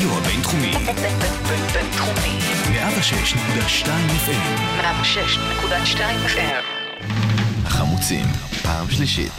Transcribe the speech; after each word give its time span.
הרדיו 0.00 0.18
הבינתחומי. 0.18 0.72
בינתחומי. 1.72 2.38
106.2 2.64 3.86
FM. 4.26 4.80
106.2 4.80 6.00
FM. 6.26 6.64
החמוצים, 7.64 8.24
פעם 8.62 8.90
שלישית. 8.90 9.32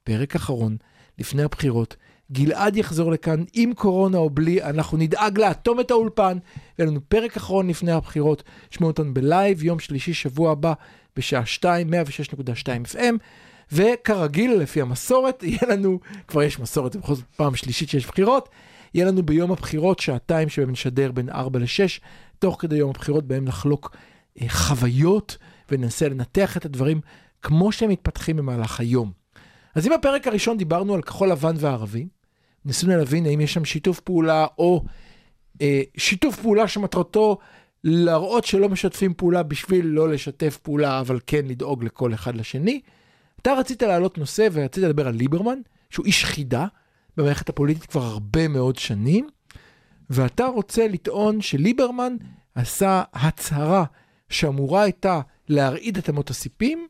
פרק 0.05 0.35
אחרון, 0.35 0.77
לפני 1.19 1.43
הבחירות, 1.43 1.97
גלעד 2.33 2.77
יחזור 2.77 3.13
לכאן 3.13 3.45
עם 3.55 3.75
קורונה 3.75 4.19
או 4.19 4.31
בלי, 4.31 4.63
אנחנו 4.63 4.99
נדאג 4.99 5.39
לאטום 5.39 5.81
את 5.81 5.91
האולפן, 5.91 6.39
יהיה 6.79 6.91
לנו 6.91 7.01
פרק 7.09 7.37
אחרון 7.37 7.69
לפני 7.69 7.93
הבחירות, 7.93 8.43
שמעו 8.71 8.91
אותנו 8.91 9.15
בלייב, 9.15 9.65
יום 9.65 9.79
שלישי, 9.79 10.15
שבוע 10.15 10.53
הבא, 10.53 10.73
בשעה 11.17 11.47
2, 11.47 11.91
106.2 11.91 12.95
FM. 12.95 13.15
וכרגיל, 13.73 14.55
לפי 14.55 14.81
המסורת, 14.81 15.43
יהיה 15.47 15.59
לנו, 15.69 16.01
כבר 16.29 16.43
יש 16.43 16.59
מסורת, 16.59 16.93
זה 16.93 16.99
בכל 16.99 17.15
זאת 17.15 17.25
פעם 17.37 17.55
שלישית 17.55 17.89
שיש 17.89 18.07
בחירות, 18.07 18.49
יהיה 18.97 19.07
לנו 19.07 19.23
ביום 19.23 19.53
הבחירות 19.53 19.99
שעתיים 19.99 20.49
שבהם 20.49 20.71
נשדר 20.71 21.13
בין 21.13 21.29
4 21.29 21.59
ל-6, 21.59 22.01
תוך 22.39 22.57
כדי 22.61 22.77
יום 22.77 22.91
הבחירות 22.91 23.27
בהם 23.27 23.45
נחלוק 23.45 23.97
אה, 24.41 24.49
חוויות 24.49 25.37
וננסה 25.71 26.09
לנתח 26.09 26.57
את 26.57 26.65
הדברים 26.65 27.01
כמו 27.43 27.73
שהם 27.73 27.91
מתפתחים 27.91 28.37
במהלך 28.37 28.81
היום. 28.81 29.13
אז 29.75 29.87
אם 29.87 29.93
בפרק 29.99 30.27
הראשון 30.27 30.57
דיברנו 30.57 30.95
על 30.95 31.03
כחול 31.03 31.31
לבן 31.31 31.55
וערבי, 31.59 32.07
ניסינו 32.65 32.97
להבין 32.97 33.27
האם 33.27 33.41
יש 33.41 33.55
שם 33.55 33.65
שיתוף 33.65 34.01
פעולה 34.01 34.47
או 34.59 34.85
אה, 35.61 35.83
שיתוף 35.97 36.41
פעולה 36.41 36.69
שמטרתו 36.69 37.39
להראות 37.85 38.45
שלא 38.45 38.69
משתפים 38.69 39.15
פעולה 39.15 39.43
בשביל 39.43 39.87
לא 39.87 40.09
לשתף 40.09 40.59
פעולה, 40.63 41.01
אבל 41.01 41.21
כן 41.27 41.47
לדאוג 41.47 41.85
לכל 41.85 42.15
אחד 42.15 42.37
לשני. 42.37 42.81
אתה 43.43 43.53
רצית 43.53 43.83
להעלות 43.83 44.19
נושא 44.19 44.49
ורצית 44.53 44.85
לדבר 44.85 45.09
על 45.09 45.15
ליברמן, 45.15 45.59
שהוא 45.91 46.07
איש 46.07 46.25
חידה 46.25 46.67
במערכת 47.17 47.49
הפוליטית 47.49 47.87
כבר 47.87 48.03
הרבה 48.03 48.49
מאוד 48.49 48.77
שנים, 48.77 49.29
ואתה 50.11 50.47
רוצה 50.47 50.89
לטעון 50.89 51.41
שליברמן 51.41 52.17
עשה 52.55 53.03
הצהרה 53.13 53.85
שאמורה 54.29 54.83
הייתה 54.83 55.21
להרעיד 55.49 55.99
את 55.99 56.11
אמות 56.11 56.31
הסיפים, 56.31 56.87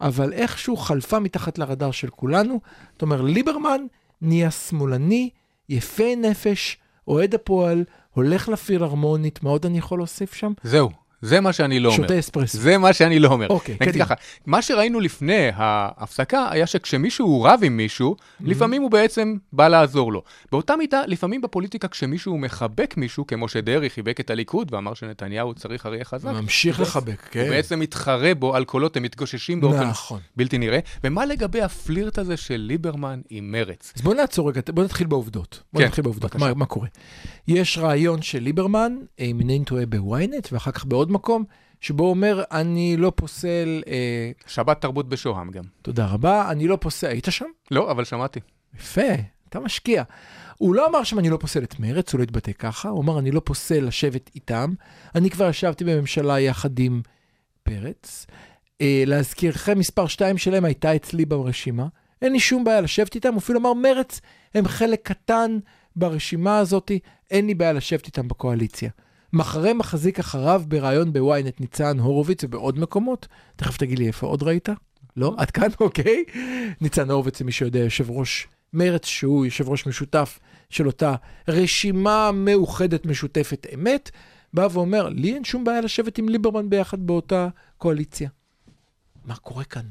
אבל 0.00 0.32
איכשהו 0.32 0.76
חלפה 0.76 1.18
מתחת 1.18 1.58
לרדאר 1.58 1.90
של 1.90 2.10
כולנו. 2.10 2.60
זאת 2.92 3.02
אומרת, 3.02 3.20
ליברמן 3.24 3.80
נהיה 4.22 4.50
שמאלני, 4.50 5.30
יפה 5.68 6.16
נפש, 6.16 6.78
אוהד 7.08 7.34
הפועל, 7.34 7.84
הולך 8.10 8.48
לפילהרמונית, 8.48 9.42
מה 9.42 9.50
עוד 9.50 9.66
אני 9.66 9.78
יכול 9.78 9.98
להוסיף 9.98 10.34
שם? 10.34 10.52
זהו. 10.62 10.99
זה 11.22 11.40
מה 11.40 11.52
שאני 11.52 11.80
לא 11.80 11.88
אומר. 11.88 12.02
שותה 12.02 12.18
אספרסו. 12.18 12.58
זה 12.58 12.78
מה 12.78 12.92
שאני 12.92 13.18
לא 13.18 13.28
אומר. 13.28 13.46
אוקיי, 13.48 13.74
נגיד 13.80 13.88
קדימה. 13.88 14.04
ככה, 14.04 14.14
מה 14.46 14.62
שראינו 14.62 15.00
לפני 15.00 15.50
ההפסקה 15.54 16.48
היה 16.50 16.66
שכשמישהו 16.66 17.42
רב 17.42 17.60
עם 17.62 17.76
מישהו, 17.76 18.16
Mm-hmm. 18.40 18.44
לפעמים 18.46 18.82
הוא 18.82 18.90
בעצם 18.90 19.36
בא 19.52 19.68
לעזור 19.68 20.12
לו. 20.12 20.22
באותה 20.52 20.76
מידה, 20.76 21.02
לפעמים 21.06 21.40
בפוליטיקה 21.40 21.88
כשמישהו 21.88 22.38
מחבק 22.38 22.94
מישהו, 22.96 23.26
כמו 23.26 23.48
שדרעי 23.48 23.90
חיבק 23.90 24.20
את 24.20 24.30
הליכוד 24.30 24.74
ואמר 24.74 24.94
שנתניהו 24.94 25.54
צריך 25.54 25.86
אריה 25.86 26.04
חזק, 26.04 26.30
ממשיך 26.30 26.78
הוא 26.78 26.86
לחבק, 26.86 27.20
הוא 27.22 27.28
כן. 27.30 27.48
בעצם 27.50 27.80
מתחרה 27.80 28.34
בו 28.34 28.56
על 28.56 28.64
קולות, 28.64 28.96
הם 28.96 29.02
מתגוששים 29.02 29.60
באופן 29.60 29.86
נכון. 29.88 30.20
בלתי 30.36 30.58
נראה. 30.58 30.78
ומה 31.04 31.26
לגבי 31.26 31.62
הפלירט 31.62 32.18
הזה 32.18 32.36
של 32.36 32.56
ליברמן 32.56 33.20
עם 33.30 33.52
מרץ? 33.52 33.92
אז 33.96 34.02
בוא 34.02 34.14
נעצור 34.14 34.48
רגע, 34.48 34.60
בוא 34.68 34.84
נתחיל 34.84 35.06
בעובדות. 35.06 35.62
בוא 35.72 35.80
כן, 35.80 35.86
נתחיל 35.86 36.04
בעובדות. 36.04 36.34
מה, 36.34 36.54
מה 36.54 36.66
קורה? 36.66 36.88
יש 37.48 37.78
רעיון 37.78 38.22
של 38.22 38.38
ליברמן, 38.38 38.96
אם 39.18 39.36
אינני 39.40 39.64
טועה 39.64 39.86
בוויינט, 39.86 40.48
ואחר 40.52 40.70
כך 40.70 40.84
בעוד 40.84 41.09
מקום, 41.10 41.44
שבו 41.80 42.04
הוא 42.04 42.10
אומר, 42.10 42.42
אני 42.52 42.96
לא 42.96 43.12
פוסל, 43.16 43.82
אה, 43.86 44.30
שבת 44.46 44.80
תרבות 44.80 45.08
בשוהם 45.08 45.50
גם. 45.50 45.64
תודה 45.82 46.06
רבה, 46.06 46.50
אני 46.50 46.68
לא 46.68 46.78
פוסל, 46.80 47.06
היית 47.06 47.26
שם? 47.30 47.44
לא, 47.70 47.90
אבל 47.90 48.04
שמעתי. 48.04 48.40
יפה, 48.74 49.12
אתה 49.48 49.60
משקיע. 49.60 50.02
הוא 50.58 50.74
לא 50.74 50.86
אמר 50.88 51.04
שם 51.04 51.18
אני 51.18 51.30
לא 51.30 51.36
פוסל 51.36 51.62
את 51.62 51.80
מרץ, 51.80 52.12
הוא 52.12 52.18
לא 52.18 52.22
התבטא 52.22 52.52
ככה, 52.52 52.88
הוא 52.88 53.02
אמר 53.02 53.18
אני 53.18 53.30
לא 53.30 53.40
פוסל 53.44 53.84
לשבת 53.84 54.30
איתם. 54.34 54.74
אני 55.14 55.30
כבר 55.30 55.48
ישבתי 55.48 55.84
בממשלה 55.84 56.40
יחד 56.40 56.78
עם 56.78 57.02
פרץ. 57.62 58.26
אה, 58.80 59.02
להזכירכם, 59.06 59.78
מספר 59.78 60.06
2 60.06 60.38
שלהם 60.38 60.64
הייתה 60.64 60.96
אצלי 60.96 61.24
ברשימה. 61.24 61.86
אין 62.22 62.32
לי 62.32 62.40
שום 62.40 62.64
בעיה 62.64 62.80
לשבת 62.80 63.14
איתם, 63.14 63.32
הוא 63.32 63.38
אפילו 63.38 63.60
אמר 63.60 63.74
מרץ 63.74 64.20
הם 64.54 64.68
חלק 64.68 65.00
קטן 65.02 65.58
ברשימה 65.96 66.58
הזאת, 66.58 66.90
אין 67.30 67.46
לי 67.46 67.54
בעיה 67.54 67.72
לשבת 67.72 68.06
איתם 68.06 68.28
בקואליציה. 68.28 68.90
מחרה 69.32 69.74
מחזיק 69.74 70.18
אחריו 70.18 70.62
בריאיון 70.68 71.12
בוויינט 71.12 71.60
ניצן 71.60 71.98
הורוביץ 71.98 72.44
ובעוד 72.44 72.78
מקומות. 72.78 73.28
תכף 73.56 73.76
תגיד 73.76 73.98
לי 73.98 74.06
איפה 74.06 74.26
עוד 74.26 74.42
ראית? 74.42 74.68
לא? 75.16 75.34
עד 75.38 75.50
כאן? 75.50 75.68
אוקיי. 75.80 76.24
ניצן 76.80 77.10
הורוביץ, 77.10 77.40
למי 77.40 77.52
שיודע, 77.52 77.78
יושב 77.78 78.10
ראש 78.10 78.48
מרץ, 78.72 79.06
שהוא 79.06 79.44
יושב 79.44 79.68
ראש 79.68 79.86
משותף 79.86 80.38
של 80.70 80.86
אותה 80.86 81.14
רשימה 81.48 82.32
מאוחדת 82.32 83.06
משותפת 83.06 83.66
אמת, 83.74 84.10
בא 84.54 84.68
ואומר, 84.72 85.08
לי 85.08 85.34
אין 85.34 85.44
שום 85.44 85.64
בעיה 85.64 85.80
לשבת 85.80 86.18
עם 86.18 86.28
ליברמן 86.28 86.70
ביחד 86.70 87.06
באותה 87.06 87.48
קואליציה. 87.78 88.28
מה 89.24 89.36
קורה 89.36 89.64
כאן? 89.64 89.84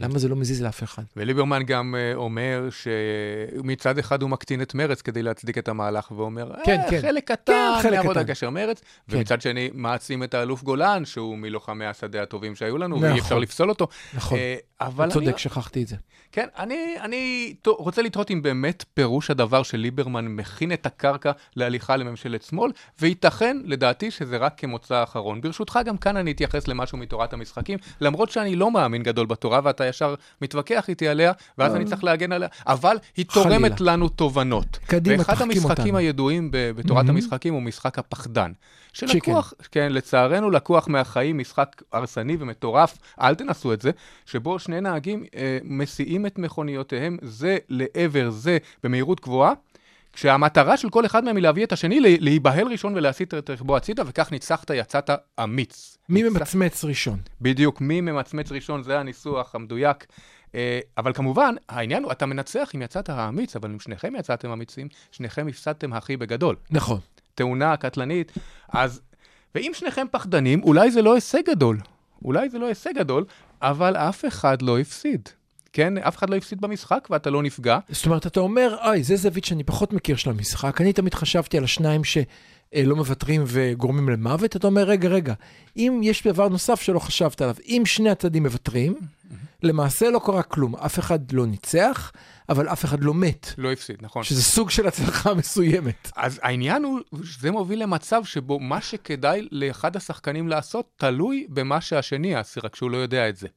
למה 0.00 0.18
זה 0.18 0.28
לא 0.28 0.36
מזיז 0.36 0.62
לאף 0.62 0.82
אחד? 0.82 1.02
וליברמן 1.16 1.62
גם 1.62 1.94
uh, 1.94 2.16
אומר 2.16 2.68
שמצד 2.70 3.98
אחד 3.98 4.22
הוא 4.22 4.30
מקטין 4.30 4.62
את 4.62 4.74
מרץ 4.74 5.02
כדי 5.02 5.22
להצדיק 5.22 5.58
את 5.58 5.68
המהלך, 5.68 6.12
ואומר, 6.16 6.52
כן, 6.64 6.80
אה, 6.80 6.90
כן. 6.90 7.00
חלק 7.00 7.28
כן, 7.28 7.34
קטן 7.34 7.78
חלק 7.82 7.92
לעבוד 7.92 8.16
על 8.16 8.22
קטן. 8.22 8.32
גשר 8.32 8.50
מרץ, 8.50 8.80
כן. 8.80 9.16
ומצד 9.16 9.40
שני 9.40 9.70
מעצים 9.74 10.22
את 10.22 10.34
האלוף 10.34 10.62
גולן, 10.62 11.04
שהוא 11.04 11.38
מלוחמי 11.38 11.86
השדה 11.86 12.22
הטובים 12.22 12.54
שהיו 12.54 12.78
לנו, 12.78 12.96
נכון. 12.96 13.10
ואי 13.10 13.20
אפשר 13.20 13.38
לפסול 13.38 13.68
אותו. 13.68 13.88
נכון, 14.14 14.38
אה, 14.38 14.56
אבל 14.86 15.04
אני, 15.04 15.12
צודק, 15.12 15.38
שכחתי 15.38 15.82
את 15.82 15.88
זה. 15.88 15.96
כן, 16.32 16.46
אני, 16.58 16.94
אני 17.00 17.54
רוצה 17.66 18.02
לתהות 18.02 18.30
אם 18.30 18.42
באמת 18.42 18.84
פירוש 18.94 19.30
הדבר 19.30 19.62
שליברמן 19.62 20.26
מכין 20.28 20.72
את 20.72 20.86
הקרקע 20.86 21.30
להליכה 21.56 21.96
לממשלת 21.96 22.42
שמאל, 22.42 22.70
וייתכן, 23.00 23.56
לדעתי, 23.64 24.10
שזה 24.10 24.36
רק 24.36 24.54
כמוצא 24.56 25.02
אחרון. 25.02 25.40
ברשותך, 25.40 25.78
גם 25.84 25.96
כאן 25.96 26.16
אני 26.16 26.32
אתייחס 26.32 26.68
למשהו 26.68 26.98
מתורת 26.98 27.32
המשחקים, 27.32 27.78
למרות 28.00 28.30
שאני 28.30 28.56
לא 28.56 28.70
מאמין 28.70 29.02
גדול 29.02 29.26
בתורה, 29.26 29.60
ואתה 29.64 29.86
ישר 29.86 30.14
מתווכח 30.42 30.88
איתי 30.88 31.08
עליה, 31.08 31.32
ואז 31.58 31.74
אני 31.76 31.84
צריך 31.84 32.04
להגן 32.04 32.32
עליה, 32.32 32.48
אבל 32.66 32.96
היא 33.16 33.24
תורמת 33.34 33.72
חלילה. 33.78 33.92
לנו 33.92 34.08
תובנות. 34.08 34.78
קדימה, 34.86 35.18
ואחד 35.18 35.32
תחכים 35.34 35.50
המשחקים 35.50 35.70
אותנו. 35.84 35.96
הידועים 35.98 36.50
ב- 36.50 36.70
בתורת 36.70 37.06
Mhm. 37.06 37.08
המשחקים 37.08 37.54
הוא 37.54 37.62
משחק 37.62 37.98
הפחדן. 37.98 38.52
שלקוח, 38.92 39.52
כן, 39.72 39.92
לצערנו 39.92 40.50
לקוח 40.50 40.88
מהחיים, 40.88 41.38
משחק 41.38 41.82
הרסני 41.92 42.36
ומטורף, 42.40 42.98
אל 43.20 43.34
תנסו 43.34 43.72
את 43.72 43.80
זה, 43.82 43.90
שבו 44.26 44.58
שני 44.58 44.71
נהגים 44.80 45.24
אה, 45.36 45.58
מסיעים 45.64 46.26
את 46.26 46.38
מכוניותיהם 46.38 47.18
זה 47.22 47.58
לעבר 47.68 48.30
זה 48.30 48.58
במהירות 48.82 49.20
גבוהה, 49.20 49.52
כשהמטרה 50.12 50.76
של 50.76 50.90
כל 50.90 51.06
אחד 51.06 51.24
מהם 51.24 51.36
היא 51.36 51.42
להביא 51.42 51.64
את 51.64 51.72
השני, 51.72 52.00
לה- 52.00 52.16
להיבהל 52.20 52.66
ראשון 52.68 52.94
ולהסיט 52.94 53.34
את 53.34 53.50
רכבו 53.50 53.76
הצידה, 53.76 54.02
וכך 54.06 54.32
ניצחת, 54.32 54.70
יצאת 54.74 55.10
אמיץ. 55.44 55.98
מי 56.08 56.22
ניצח- 56.22 56.36
ממצמץ 56.36 56.84
ראשון? 56.84 57.18
בדיוק, 57.40 57.80
מי 57.80 58.00
ממצמץ 58.00 58.52
ראשון, 58.52 58.82
זה 58.82 58.98
הניסוח 58.98 59.54
המדויק. 59.54 60.06
אה, 60.54 60.80
אבל 60.98 61.12
כמובן, 61.12 61.54
העניין 61.68 62.02
הוא, 62.04 62.12
אתה 62.12 62.26
מנצח 62.26 62.70
אם 62.74 62.82
יצאת 62.82 63.08
האמיץ, 63.08 63.56
אבל 63.56 63.70
אם 63.70 63.80
שניכם 63.80 64.12
יצאתם 64.18 64.50
אמיצים, 64.50 64.88
שניכם 65.12 65.48
הפסדתם 65.48 65.92
הכי 65.92 66.16
בגדול. 66.16 66.56
נכון. 66.70 66.98
תאונה 67.34 67.76
קטלנית, 67.76 68.32
אז... 68.68 69.00
ואם 69.54 69.70
שניכם 69.74 70.06
פחדנים, 70.10 70.62
אולי 70.62 70.90
זה 70.90 71.02
לא 71.02 71.14
הישג 71.14 71.42
גדול. 71.50 71.78
אולי 72.24 72.48
זה 72.48 72.58
לא 72.58 72.66
הישג 72.66 72.90
גדול, 72.98 73.24
אבל 73.62 73.96
אף 73.96 74.24
אחד 74.24 74.62
לא 74.62 74.78
הפסיד. 74.78 75.28
כן, 75.72 75.98
אף 75.98 76.16
אחד 76.16 76.30
לא 76.30 76.36
הפסיד 76.36 76.60
במשחק 76.60 77.08
ואתה 77.10 77.30
לא 77.30 77.42
נפגע. 77.42 77.78
זאת 77.88 78.06
אומרת, 78.06 78.26
אתה 78.26 78.40
אומר, 78.40 78.76
אוי, 78.84 79.02
זה 79.02 79.16
זווית 79.16 79.44
שאני 79.44 79.64
פחות 79.64 79.92
מכיר 79.92 80.16
של 80.16 80.30
המשחק. 80.30 80.80
אני 80.80 80.92
תמיד 80.92 81.14
חשבתי 81.14 81.58
על 81.58 81.64
השניים 81.64 82.04
שלא 82.04 82.96
מוותרים 82.96 83.44
וגורמים 83.46 84.08
למוות. 84.08 84.56
אתה 84.56 84.66
אומר, 84.66 84.82
רגע, 84.82 85.08
רגע, 85.08 85.34
אם 85.76 86.00
יש 86.02 86.26
דבר 86.26 86.48
נוסף 86.48 86.80
שלא 86.80 86.98
חשבת 86.98 87.40
עליו, 87.42 87.54
אם 87.66 87.82
שני 87.86 88.10
הצדדים 88.10 88.42
מוותרים, 88.42 88.94
למעשה 89.62 90.10
לא 90.10 90.20
קרה 90.24 90.42
כלום. 90.42 90.76
אף 90.76 90.98
אחד 90.98 91.32
לא 91.32 91.46
ניצח, 91.46 92.12
אבל 92.48 92.68
אף 92.68 92.84
אחד 92.84 93.04
לא 93.04 93.14
מת. 93.14 93.46
לא 93.58 93.72
הפסיד, 93.72 93.96
נכון. 94.00 94.24
שזה 94.24 94.42
סוג 94.42 94.70
של 94.70 94.86
הצלחה 94.86 95.34
מסוימת. 95.34 96.10
אז 96.16 96.40
העניין 96.42 96.84
הוא, 96.84 97.00
זה 97.40 97.50
מוביל 97.50 97.82
למצב 97.82 98.24
שבו 98.24 98.60
מה 98.60 98.80
שכדאי 98.80 99.48
לאחד 99.52 99.96
השחקנים 99.96 100.48
לעשות, 100.48 100.90
תלוי 100.96 101.46
במה 101.48 101.80
שהשני 101.80 102.28
יעשה, 102.28 102.60
רק 102.64 102.76
שהוא 102.76 102.90
לא 102.90 102.96
יודע 102.96 103.28
את 103.28 103.36
זה. 103.36 103.48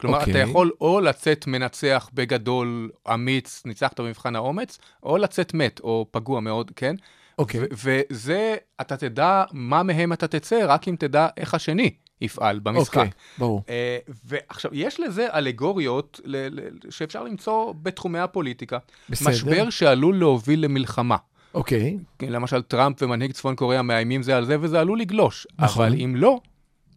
כלומר, 0.00 0.18
okay. 0.18 0.22
אתה 0.22 0.30
אוקיי. 0.30 0.42
יכול 0.42 0.70
או 0.80 1.00
לצאת 1.00 1.46
מנצח 1.46 2.10
בגדול, 2.14 2.90
אמיץ, 3.14 3.62
ניצחת 3.64 4.00
במבחן 4.00 4.36
האומץ, 4.36 4.78
או 5.02 5.18
לצאת 5.18 5.54
מת, 5.54 5.80
או 5.80 6.06
פגוע 6.10 6.40
מאוד, 6.40 6.70
כן? 6.76 6.94
אוקיי. 7.38 7.60
ו- 7.60 8.00
וזה, 8.10 8.56
אתה 8.80 8.96
תדע 8.96 9.44
מה 9.52 9.82
מהם 9.82 10.12
אתה 10.12 10.28
תצא, 10.28 10.64
רק 10.68 10.88
אם 10.88 10.96
תדע 10.98 11.28
איך 11.36 11.54
השני 11.54 11.90
יפעל 12.20 12.58
במשחק. 12.58 12.96
אוקיי, 12.96 13.10
ברור. 13.38 13.62
Uh, 13.66 14.12
ועכשיו, 14.24 14.70
יש 14.74 15.00
לזה 15.00 15.26
אלגוריות 15.34 16.20
ל- 16.24 16.60
ל- 16.60 16.90
שאפשר 16.90 17.24
למצוא 17.24 17.74
בתחומי 17.82 18.18
הפוליטיקה. 18.18 18.78
בסדר. 19.10 19.30
משבר 19.30 19.70
שעלול 19.70 20.18
להוביל 20.18 20.64
למלחמה. 20.64 21.16
אוקיי. 21.54 21.98
כן, 22.18 22.32
למשל, 22.32 22.62
טראמפ 22.62 23.02
ומנהיג 23.02 23.32
צפון 23.32 23.56
קוריאה 23.56 23.82
מאיימים 23.82 24.22
זה 24.22 24.36
על 24.36 24.44
זה, 24.44 24.56
וזה 24.60 24.80
עלול 24.80 25.00
לגלוש. 25.00 25.46
נכון. 25.58 25.86
אבל 25.86 25.94
אם 25.94 26.16
לא, 26.16 26.40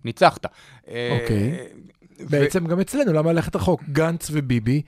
ניצחת. 0.06 0.46
אה, 0.88 1.18
אוקיי. 1.22 1.52
ו- 2.20 2.26
בעצם 2.30 2.68
גם 2.68 2.80
אצלנו, 2.80 3.14
למה 3.14 3.34
ללכת 3.34 3.56
רחוק? 3.56 3.84
גנץ 3.92 4.28
וביבי. 4.32 4.82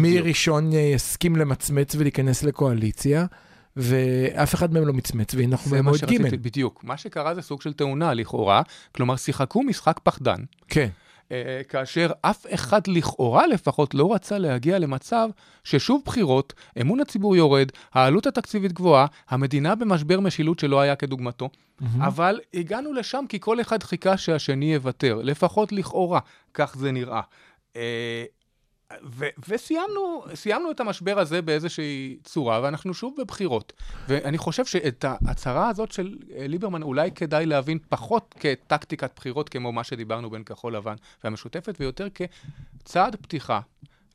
מי 0.00 0.18
ראשון 0.20 0.72
אה, 0.72 0.78
יסכים 0.78 1.36
למצמץ 1.36 1.94
ולהיכנס 1.94 2.42
לקואליציה, 2.42 3.26
ואף 3.80 4.54
אחד 4.54 4.72
מהם 4.74 4.86
לא 4.86 4.92
מצמץ, 4.92 5.34
זה 5.34 5.46
מה 5.46 5.56
במועד 5.70 5.96
שרציתי, 5.96 6.36
ג'. 6.36 6.42
בדיוק. 6.42 6.84
מה 6.84 6.96
שקרה 6.96 7.34
זה 7.34 7.42
סוג 7.42 7.62
של 7.62 7.72
תאונה 7.72 8.14
לכאורה, 8.14 8.62
כלומר 8.92 9.16
שיחקו 9.16 9.62
משחק 9.62 10.00
פחדן, 10.02 10.40
כן. 10.68 10.88
אה, 11.32 11.60
כאשר 11.68 12.10
אף 12.22 12.46
אחד 12.54 12.80
לכאורה 12.86 13.46
לפחות 13.46 13.94
לא 13.94 14.14
רצה 14.14 14.38
להגיע 14.38 14.78
למצב 14.78 15.28
ששוב 15.64 16.02
בחירות, 16.04 16.52
אמון 16.80 17.00
הציבור 17.00 17.36
יורד, 17.36 17.68
העלות 17.94 18.26
התקציבית 18.26 18.72
גבוהה, 18.72 19.06
המדינה 19.28 19.74
במשבר 19.74 20.20
משילות 20.20 20.58
שלא 20.58 20.80
היה 20.80 20.96
כדוגמתו, 20.96 21.48
אבל 22.00 22.40
הגענו 22.54 22.92
לשם 22.92 23.24
כי 23.28 23.40
כל 23.40 23.60
אחד 23.60 23.82
חיכה 23.82 24.16
שהשני 24.16 24.74
יוותר, 24.74 25.20
לפחות 25.22 25.72
לכאורה, 25.72 26.20
כך 26.54 26.76
זה 26.76 26.92
נראה. 26.92 27.20
ו- 29.04 29.26
וסיימנו 29.48 30.24
סיימנו 30.34 30.70
את 30.70 30.80
המשבר 30.80 31.18
הזה 31.18 31.42
באיזושהי 31.42 32.16
צורה, 32.24 32.60
ואנחנו 32.62 32.94
שוב 32.94 33.14
בבחירות. 33.18 33.72
ואני 34.08 34.38
חושב 34.38 34.64
שאת 34.64 35.04
ההצהרה 35.08 35.68
הזאת 35.68 35.92
של 35.92 36.16
אה, 36.36 36.46
ליברמן 36.46 36.82
אולי 36.82 37.10
כדאי 37.10 37.46
להבין 37.46 37.78
פחות 37.88 38.34
כטקטיקת 38.40 39.10
בחירות, 39.16 39.48
כמו 39.48 39.72
מה 39.72 39.84
שדיברנו 39.84 40.30
בין 40.30 40.44
כחול 40.44 40.76
לבן 40.76 40.94
והמשותפת, 41.24 41.76
ויותר 41.80 42.06
כצעד 42.14 43.16
פתיחה 43.16 43.60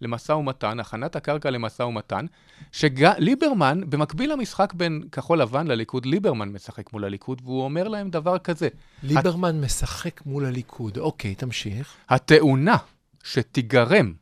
למשא 0.02 0.32
ומתן, 0.32 0.80
הכנת 0.80 1.16
הקרקע 1.16 1.50
למשא 1.50 1.84
ומתן, 1.84 2.26
שליברמן, 2.72 3.82
במקביל 3.90 4.32
למשחק 4.34 4.74
בין 4.74 5.04
כחול 5.12 5.42
לבן 5.42 5.68
לליכוד, 5.68 6.06
ליברמן 6.06 6.50
משחק 6.50 6.94
מול 6.94 7.06
הליכוד, 7.06 7.42
והוא 7.44 7.64
אומר 7.64 7.88
להם 7.88 8.10
דבר 8.10 8.38
כזה, 8.38 8.68
ליברמן 9.04 9.62
משחק 9.62 10.26
מול 10.26 10.46
הליכוד. 10.46 10.98
אוקיי, 10.98 11.36
תמשיך. 11.36 11.96
התאונה 12.10 12.76
שתיגרם 13.24 14.14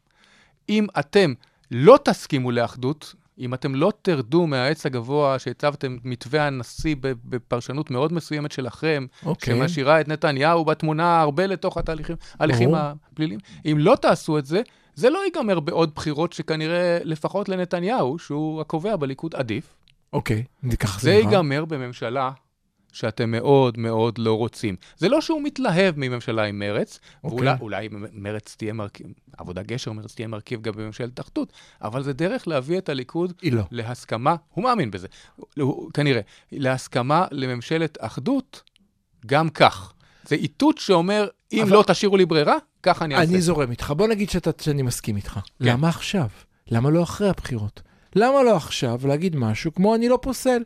אם 0.69 0.87
אתם 0.99 1.33
לא 1.71 1.99
תסכימו 2.03 2.51
לאחדות, 2.51 3.15
אם 3.39 3.53
אתם 3.53 3.75
לא 3.75 3.91
תרדו 4.01 4.47
מהעץ 4.47 4.85
הגבוה 4.85 5.39
שהצבתם 5.39 5.97
מתווה 6.03 6.47
הנשיא 6.47 6.95
בפרשנות 7.01 7.91
מאוד 7.91 8.13
מסוימת 8.13 8.51
שלכם, 8.51 9.05
אוקיי. 9.25 9.55
שמשאירה 9.55 10.01
את 10.01 10.07
נתניהו 10.07 10.65
בתמונה 10.65 11.21
הרבה 11.21 11.47
לתוך 11.47 11.77
התהליכים 11.77 12.15
ההליכים. 12.39 12.75
הפליליים, 12.75 13.39
אם 13.65 13.77
לא 13.79 13.95
תעשו 14.01 14.37
את 14.37 14.45
זה, 14.45 14.61
זה 14.95 15.09
לא 15.09 15.19
ייגמר 15.25 15.59
בעוד 15.59 15.95
בחירות 15.95 16.33
שכנראה 16.33 16.99
לפחות 17.03 17.49
לנתניהו, 17.49 18.19
שהוא 18.19 18.61
הקובע 18.61 18.95
בליכוד, 18.95 19.35
עדיף. 19.35 19.75
אוקיי, 20.13 20.43
ככה 20.79 20.99
זה 20.99 21.03
זה 21.03 21.11
נראה. 21.11 21.31
ייגמר 21.31 21.65
בממשלה 21.65 22.31
שאתם 22.93 23.31
מאוד 23.31 23.77
מאוד 23.77 24.17
לא 24.17 24.37
רוצים. 24.37 24.75
זה 24.97 25.09
לא 25.09 25.21
שהוא 25.21 25.41
מתלהב 25.43 25.93
מממשלה 25.97 26.43
עם 26.43 26.59
מרץ, 26.59 26.99
אוקיי. 27.23 27.37
ואולי 27.37 27.57
אולי 27.61 27.89
מרץ 28.13 28.55
תהיה 28.57 28.73
מרכיב, 28.73 29.07
עבודה 29.37 29.63
גשר, 29.63 29.91
מרץ 29.91 30.15
תהיה 30.15 30.27
מרכיב 30.27 30.61
גם 30.61 30.73
בממשלת 30.73 31.19
אחדות, 31.19 31.53
אבל 31.81 32.03
זה 32.03 32.13
דרך 32.13 32.47
להביא 32.47 32.77
את 32.77 32.89
הליכוד 32.89 33.33
לא. 33.43 33.63
להסכמה, 33.71 34.35
הוא 34.53 34.63
מאמין 34.63 34.91
בזה, 34.91 35.07
הוא, 35.57 35.91
כנראה, 35.93 36.21
להסכמה 36.51 37.25
לממשלת 37.31 37.97
אחדות, 38.01 38.61
גם 39.25 39.49
כך. 39.49 39.93
זה 40.27 40.35
איתות 40.35 40.77
שאומר, 40.77 41.27
אם 41.53 41.61
אבל- 41.61 41.71
לא 41.71 41.83
תשאירו 41.87 42.17
לי 42.17 42.25
ברירה, 42.25 42.55
ככה 42.83 43.05
אני 43.05 43.15
אעשה. 43.15 43.31
אני 43.31 43.41
זורם 43.41 43.71
איתך. 43.71 43.93
בוא 43.97 44.07
נגיד 44.07 44.29
שאתה, 44.29 44.63
שאני 44.63 44.81
מסכים 44.81 45.15
איתך. 45.15 45.39
למה 45.59 45.89
עכשיו? 45.89 46.27
למה 46.71 46.89
לא 46.89 47.03
אחרי 47.03 47.29
הבחירות? 47.29 47.81
למה 48.15 48.43
לא 48.43 48.55
עכשיו 48.55 48.99
להגיד 49.07 49.35
משהו 49.35 49.73
כמו 49.73 49.95
אני 49.95 50.09
לא 50.09 50.19
פוסל? 50.21 50.61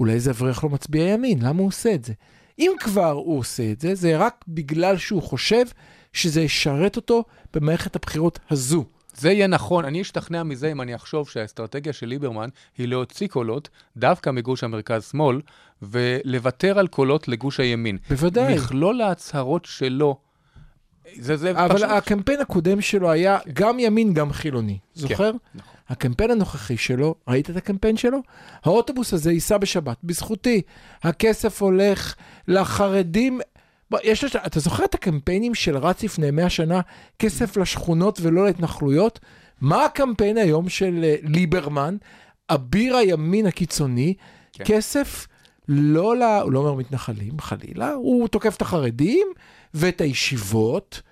אולי 0.00 0.12
איזה 0.12 0.30
אברך 0.30 0.64
לא 0.64 0.70
מצביע 0.70 1.04
ימין, 1.04 1.42
למה 1.42 1.58
הוא 1.58 1.68
עושה 1.68 1.94
את 1.94 2.04
זה? 2.04 2.12
אם 2.58 2.72
כבר 2.80 3.10
הוא 3.10 3.38
עושה 3.38 3.72
את 3.72 3.80
זה, 3.80 3.94
זה 3.94 4.16
רק 4.16 4.44
בגלל 4.48 4.96
שהוא 4.96 5.22
חושב 5.22 5.64
שזה 6.12 6.42
ישרת 6.42 6.96
אותו 6.96 7.24
במערכת 7.54 7.96
הבחירות 7.96 8.38
הזו. 8.50 8.84
זה 9.14 9.32
יהיה 9.32 9.46
נכון, 9.46 9.84
אני 9.84 10.02
אשתכנע 10.02 10.42
מזה 10.42 10.72
אם 10.72 10.80
אני 10.80 10.94
אחשוב 10.94 11.28
שהאסטרטגיה 11.28 11.92
של 11.92 12.06
ליברמן 12.06 12.48
היא 12.78 12.88
להוציא 12.88 13.28
קולות 13.28 13.68
דווקא 13.96 14.30
מגוש 14.30 14.64
המרכז-שמאל, 14.64 15.40
ולוותר 15.82 16.78
על 16.78 16.86
קולות 16.86 17.28
לגוש 17.28 17.60
הימין. 17.60 17.98
בוודאי. 18.10 18.54
מכלול 18.54 19.00
ההצהרות 19.00 19.64
שלו, 19.64 20.16
זה, 21.18 21.36
זה 21.36 21.50
אבל 21.50 21.74
פשוט... 21.74 21.88
הקמפיין 21.90 22.40
הקודם 22.40 22.80
שלו 22.80 23.10
היה 23.10 23.38
גם 23.52 23.78
ימין, 23.78 24.14
גם 24.14 24.32
חילוני. 24.32 24.78
זוכר? 24.94 25.32
נכון. 25.54 25.74
הקמפיין 25.90 26.30
הנוכחי 26.30 26.76
שלו, 26.76 27.14
ראית 27.28 27.50
את 27.50 27.56
הקמפיין 27.56 27.96
שלו? 27.96 28.18
האוטובוס 28.64 29.14
הזה 29.14 29.32
ייסע 29.32 29.58
בשבת, 29.58 29.96
בזכותי. 30.04 30.62
הכסף 31.02 31.62
הולך 31.62 32.14
לחרדים. 32.48 33.40
בוא, 33.90 33.98
יש. 34.04 34.24
אתה 34.24 34.60
זוכר 34.60 34.84
את 34.84 34.94
הקמפיינים 34.94 35.54
של 35.54 35.76
רץ 35.76 36.02
לפני 36.02 36.30
100 36.30 36.50
שנה, 36.50 36.80
כסף 37.18 37.56
לשכונות 37.56 38.18
ולא 38.22 38.44
להתנחלויות? 38.44 39.20
מה 39.60 39.84
הקמפיין 39.84 40.38
היום 40.38 40.68
של 40.68 41.00
אה, 41.04 41.16
ליברמן, 41.22 41.96
אביר 42.50 42.96
הימין 42.96 43.46
הקיצוני, 43.46 44.14
כן. 44.52 44.64
כסף 44.66 45.26
לא 45.68 46.16
ל... 46.16 46.22
הוא 46.22 46.52
לא 46.52 46.58
אומר 46.58 46.74
מתנחלים, 46.74 47.40
חלילה, 47.40 47.92
הוא 47.92 48.28
תוקף 48.28 48.56
את 48.56 48.62
החרדים 48.62 49.26
ואת 49.74 50.00
הישיבות, 50.00 51.02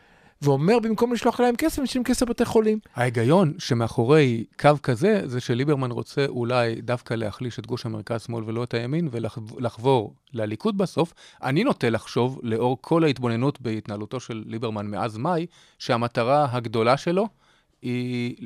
ואומר 0.42 0.78
במקום 0.78 1.12
לשלוח 1.12 1.40
להם 1.40 1.56
כסף, 1.56 1.82
משלמים 1.82 2.04
כסף 2.04 2.26
לבתי 2.26 2.44
חולים. 2.44 2.78
ההיגיון 2.94 3.54
שמאחורי 3.58 4.44
קו 4.60 4.70
כזה, 4.82 5.22
זה 5.24 5.40
שליברמן 5.40 5.90
רוצה 5.90 6.26
אולי 6.26 6.74
דווקא 6.74 7.14
להחליש 7.14 7.58
את 7.58 7.66
גוש 7.66 7.86
המרכז-שמאל 7.86 8.44
ולא 8.46 8.64
את 8.64 8.74
הימין, 8.74 9.08
ולחבור 9.12 10.14
לליכוד 10.32 10.78
בסוף. 10.78 11.14
אני 11.42 11.64
נוטה 11.64 11.90
לחשוב, 11.90 12.40
לאור 12.42 12.78
כל 12.80 13.04
ההתבוננות 13.04 13.60
בהתנהלותו 13.60 14.20
של 14.20 14.42
ליברמן 14.46 14.86
מאז 14.86 15.16
מאי, 15.16 15.46
שהמטרה 15.78 16.48
הגדולה 16.50 16.96
שלו 16.96 17.28
היא 17.82 18.36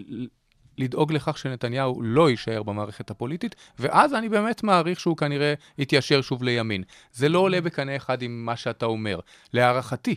לדאוג 0.79 1.13
לכך 1.13 1.39
שנתניהו 1.39 2.03
לא 2.03 2.31
יישאר 2.31 2.63
במערכת 2.63 3.11
הפוליטית, 3.11 3.55
ואז 3.79 4.15
אני 4.15 4.29
באמת 4.29 4.63
מעריך 4.63 5.01
שהוא 5.01 5.17
כנראה 5.17 5.55
יתיישר 5.79 6.21
שוב 6.21 6.43
לימין. 6.43 6.83
זה 7.13 7.29
לא 7.29 7.39
עולה 7.39 7.61
בקנה 7.61 7.97
אחד 7.97 8.23
עם 8.23 8.45
מה 8.45 8.57
שאתה 8.57 8.87
אומר. 8.87 9.21
להערכתי, 9.53 10.15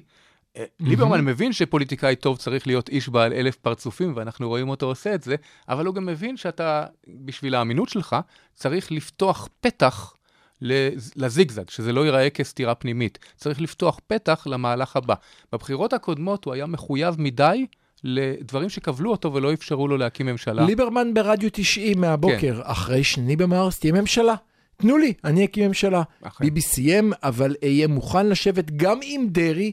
ליברמן 0.79 1.25
מבין 1.25 1.53
שפוליטיקאי 1.53 2.15
טוב 2.15 2.37
צריך 2.37 2.67
להיות 2.67 2.89
איש 2.89 3.09
בעל 3.09 3.33
אלף 3.33 3.55
פרצופים, 3.55 4.13
ואנחנו 4.15 4.47
רואים 4.47 4.69
אותו 4.69 4.85
עושה 4.85 5.15
את 5.15 5.23
זה, 5.23 5.35
אבל 5.69 5.85
הוא 5.85 5.95
גם 5.95 6.05
מבין 6.05 6.37
שאתה, 6.37 6.85
בשביל 7.07 7.55
האמינות 7.55 7.89
שלך, 7.89 8.15
צריך 8.55 8.91
לפתוח 8.91 9.49
פתח 9.61 10.13
לז- 10.61 11.11
לזיגזג, 11.15 11.69
שזה 11.69 11.93
לא 11.93 12.05
ייראה 12.05 12.29
כסתירה 12.29 12.75
פנימית. 12.75 13.19
צריך 13.37 13.61
לפתוח 13.61 13.99
פתח 14.07 14.47
למהלך 14.49 14.95
הבא. 14.95 15.13
בבחירות 15.53 15.93
הקודמות 15.93 16.45
הוא 16.45 16.53
היה 16.53 16.65
מחויב 16.65 17.15
מדי 17.21 17.65
לדברים 18.03 18.69
שכבלו 18.69 19.11
אותו 19.11 19.33
ולא 19.33 19.53
אפשרו 19.53 19.87
לו 19.87 19.97
להקים 19.97 20.25
ממשלה. 20.25 20.65
ליברמן 20.65 21.13
ברדיו 21.13 21.49
90 21.53 22.01
מהבוקר, 22.01 22.37
כן. 22.55 22.61
אחרי 22.63 23.03
שני 23.03 23.35
במרס 23.35 23.79
תהיה 23.79 23.93
ממשלה. 23.93 24.35
תנו 24.77 24.97
לי, 24.97 25.13
אני 25.23 25.45
אקים 25.45 25.67
ממשלה. 25.67 26.03
אכן. 26.21 26.43
ביבי 26.45 26.61
סיים, 26.61 27.13
אבל 27.23 27.55
אהיה 27.63 27.87
מוכן 27.87 28.27
לשבת 28.27 28.71
גם 28.71 28.99
עם 29.03 29.27
דרעי, 29.29 29.71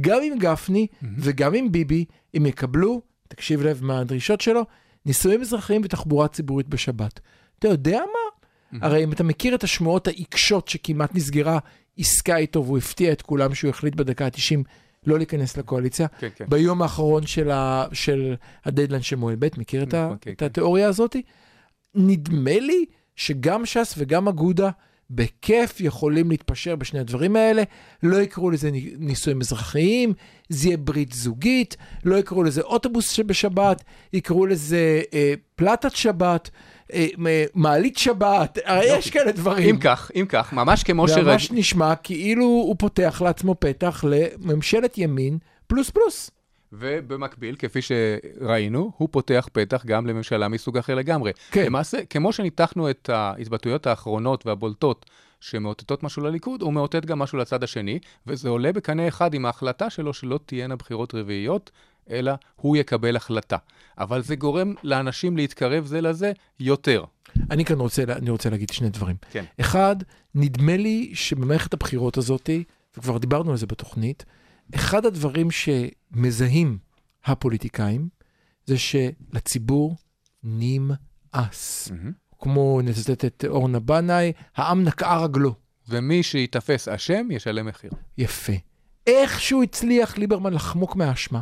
גם 0.00 0.18
עם 0.22 0.38
גפני 0.38 0.86
וגם 1.18 1.54
עם 1.54 1.72
ביבי, 1.72 2.04
אם 2.36 2.46
יקבלו, 2.46 3.00
תקשיב 3.28 3.62
לב 3.62 3.84
מה 3.84 4.00
הדרישות 4.00 4.40
שלו, 4.40 4.64
נישואים 5.06 5.40
אזרחיים 5.40 5.80
ותחבורה 5.84 6.28
ציבורית 6.28 6.68
בשבת. 6.68 7.20
אתה 7.58 7.68
יודע 7.68 7.98
מה? 7.98 8.32
הרי 8.86 9.04
אם 9.04 9.12
אתה 9.12 9.24
מכיר 9.24 9.54
את 9.54 9.64
השמועות 9.64 10.06
העיקשות 10.08 10.68
שכמעט 10.68 11.14
נסגרה 11.14 11.58
עסקה 11.98 12.36
איתו 12.36 12.64
והוא 12.64 12.78
הפתיע 12.78 13.12
את 13.12 13.22
כולם 13.22 13.54
שהוא 13.54 13.70
החליט 13.70 13.94
בדקה 13.94 14.24
ה-90 14.24 14.62
לא 15.06 15.18
להיכנס 15.18 15.56
לקואליציה. 15.56 16.06
כן, 16.08 16.28
כן. 16.36 16.44
ביום 16.48 16.82
האחרון 16.82 17.26
של, 17.26 17.50
ה, 17.50 17.86
של 17.92 18.34
הדדליין 18.64 19.02
של 19.02 19.16
מועד 19.16 19.44
ב', 19.44 19.48
מכיר 19.56 19.82
את, 19.82 19.94
ה, 19.94 20.04
נכון, 20.04 20.16
כן, 20.20 20.30
את 20.30 20.38
כן. 20.38 20.46
התיאוריה 20.46 20.88
הזאת? 20.88 21.16
נדמה 21.94 22.58
לי 22.58 22.84
שגם 23.16 23.66
ש"ס 23.66 23.94
וגם 23.98 24.28
אגודה 24.28 24.70
בכיף 25.14 25.80
יכולים 25.80 26.30
להתפשר 26.30 26.76
בשני 26.76 27.00
הדברים 27.00 27.36
האלה. 27.36 27.62
לא 28.02 28.16
יקראו 28.16 28.50
לזה 28.50 28.70
ני- 28.70 28.94
נישואים 28.98 29.40
אזרחיים, 29.40 30.12
זה 30.48 30.68
יהיה 30.68 30.76
ברית 30.76 31.12
זוגית, 31.12 31.76
לא 32.04 32.16
יקראו 32.16 32.42
לזה 32.42 32.60
אוטובוס 32.60 33.10
שבשבת, 33.10 33.84
יקראו 34.12 34.46
לזה 34.46 35.02
אה, 35.14 35.34
פלטת 35.56 35.96
שבת, 35.96 36.50
אה, 36.92 37.06
מעלית 37.54 37.98
שבת, 37.98 38.58
הרי 38.64 38.84
יש 38.98 39.10
כאלה 39.10 39.32
דברים. 39.32 39.68
אם 39.74 39.80
כך, 39.80 40.10
אם 40.14 40.24
כך, 40.28 40.52
ממש 40.52 40.84
כמו 40.84 41.08
שראיתי... 41.08 41.30
ממש 41.30 41.50
נשמע 41.52 41.94
כאילו 41.94 42.44
הוא 42.44 42.76
פותח 42.78 43.22
לעצמו 43.24 43.54
פתח 43.58 44.04
לממשלת 44.08 44.98
ימין 44.98 45.38
פלוס 45.66 45.90
פלוס. 45.90 46.30
ובמקביל, 46.72 47.56
כפי 47.56 47.80
שראינו, 47.82 48.92
הוא 48.96 49.08
פותח 49.12 49.48
פתח 49.52 49.84
גם 49.86 50.06
לממשלה 50.06 50.48
מסוג 50.48 50.78
אחר 50.78 50.94
לגמרי. 50.94 51.32
כן. 51.50 51.66
למעשה, 51.66 52.04
כמו 52.10 52.32
שניתחנו 52.32 52.90
את 52.90 53.08
ההתבטאויות 53.08 53.86
האחרונות 53.86 54.46
והבולטות 54.46 55.06
שמאותתות 55.40 56.02
משהו 56.02 56.22
לליכוד, 56.22 56.62
הוא 56.62 56.72
מאותת 56.72 57.04
גם 57.06 57.18
משהו 57.18 57.38
לצד 57.38 57.64
השני, 57.64 57.98
וזה 58.26 58.48
עולה 58.48 58.72
בקנה 58.72 59.08
אחד 59.08 59.34
עם 59.34 59.46
ההחלטה 59.46 59.90
שלו 59.90 60.14
שלא 60.14 60.40
תהיינה 60.46 60.76
בחירות 60.76 61.14
רביעיות, 61.14 61.70
אלא 62.10 62.32
הוא 62.56 62.76
יקבל 62.76 63.16
החלטה. 63.16 63.56
אבל 63.98 64.22
זה 64.22 64.36
גורם 64.36 64.74
לאנשים 64.82 65.36
להתקרב 65.36 65.86
זה 65.86 66.00
לזה 66.00 66.32
יותר. 66.60 67.04
אני 67.50 67.64
כאן 67.64 67.80
רוצה, 67.80 68.02
אני 68.08 68.30
רוצה 68.30 68.50
להגיד 68.50 68.70
שני 68.70 68.88
דברים. 68.88 69.16
כן. 69.30 69.44
אחד, 69.60 69.96
נדמה 70.34 70.76
לי 70.76 71.10
שבמערכת 71.14 71.74
הבחירות 71.74 72.16
הזאת, 72.16 72.50
וכבר 72.96 73.18
דיברנו 73.18 73.50
על 73.50 73.56
זה 73.56 73.66
בתוכנית, 73.66 74.24
אחד 74.74 75.06
הדברים 75.06 75.50
שמזהים 76.14 76.78
הפוליטיקאים, 77.24 78.08
זה 78.66 78.74
שלציבור 78.78 79.96
נמאס. 80.42 81.92
כמו 82.40 82.80
נצטט 82.84 83.24
את 83.24 83.44
אורנה 83.48 83.80
בנאי, 83.80 84.32
העם 84.56 84.84
נקעה 84.84 85.24
רגלו. 85.24 85.54
ומי 85.88 86.22
שייתפס 86.22 86.88
אשם, 86.88 87.28
ישלם 87.30 87.66
מחיר. 87.66 87.90
יפה. 88.18 88.52
איכשהו 89.06 89.62
הצליח 89.62 90.18
ליברמן 90.18 90.52
לחמוק 90.52 90.96
מהאשמה. 90.96 91.40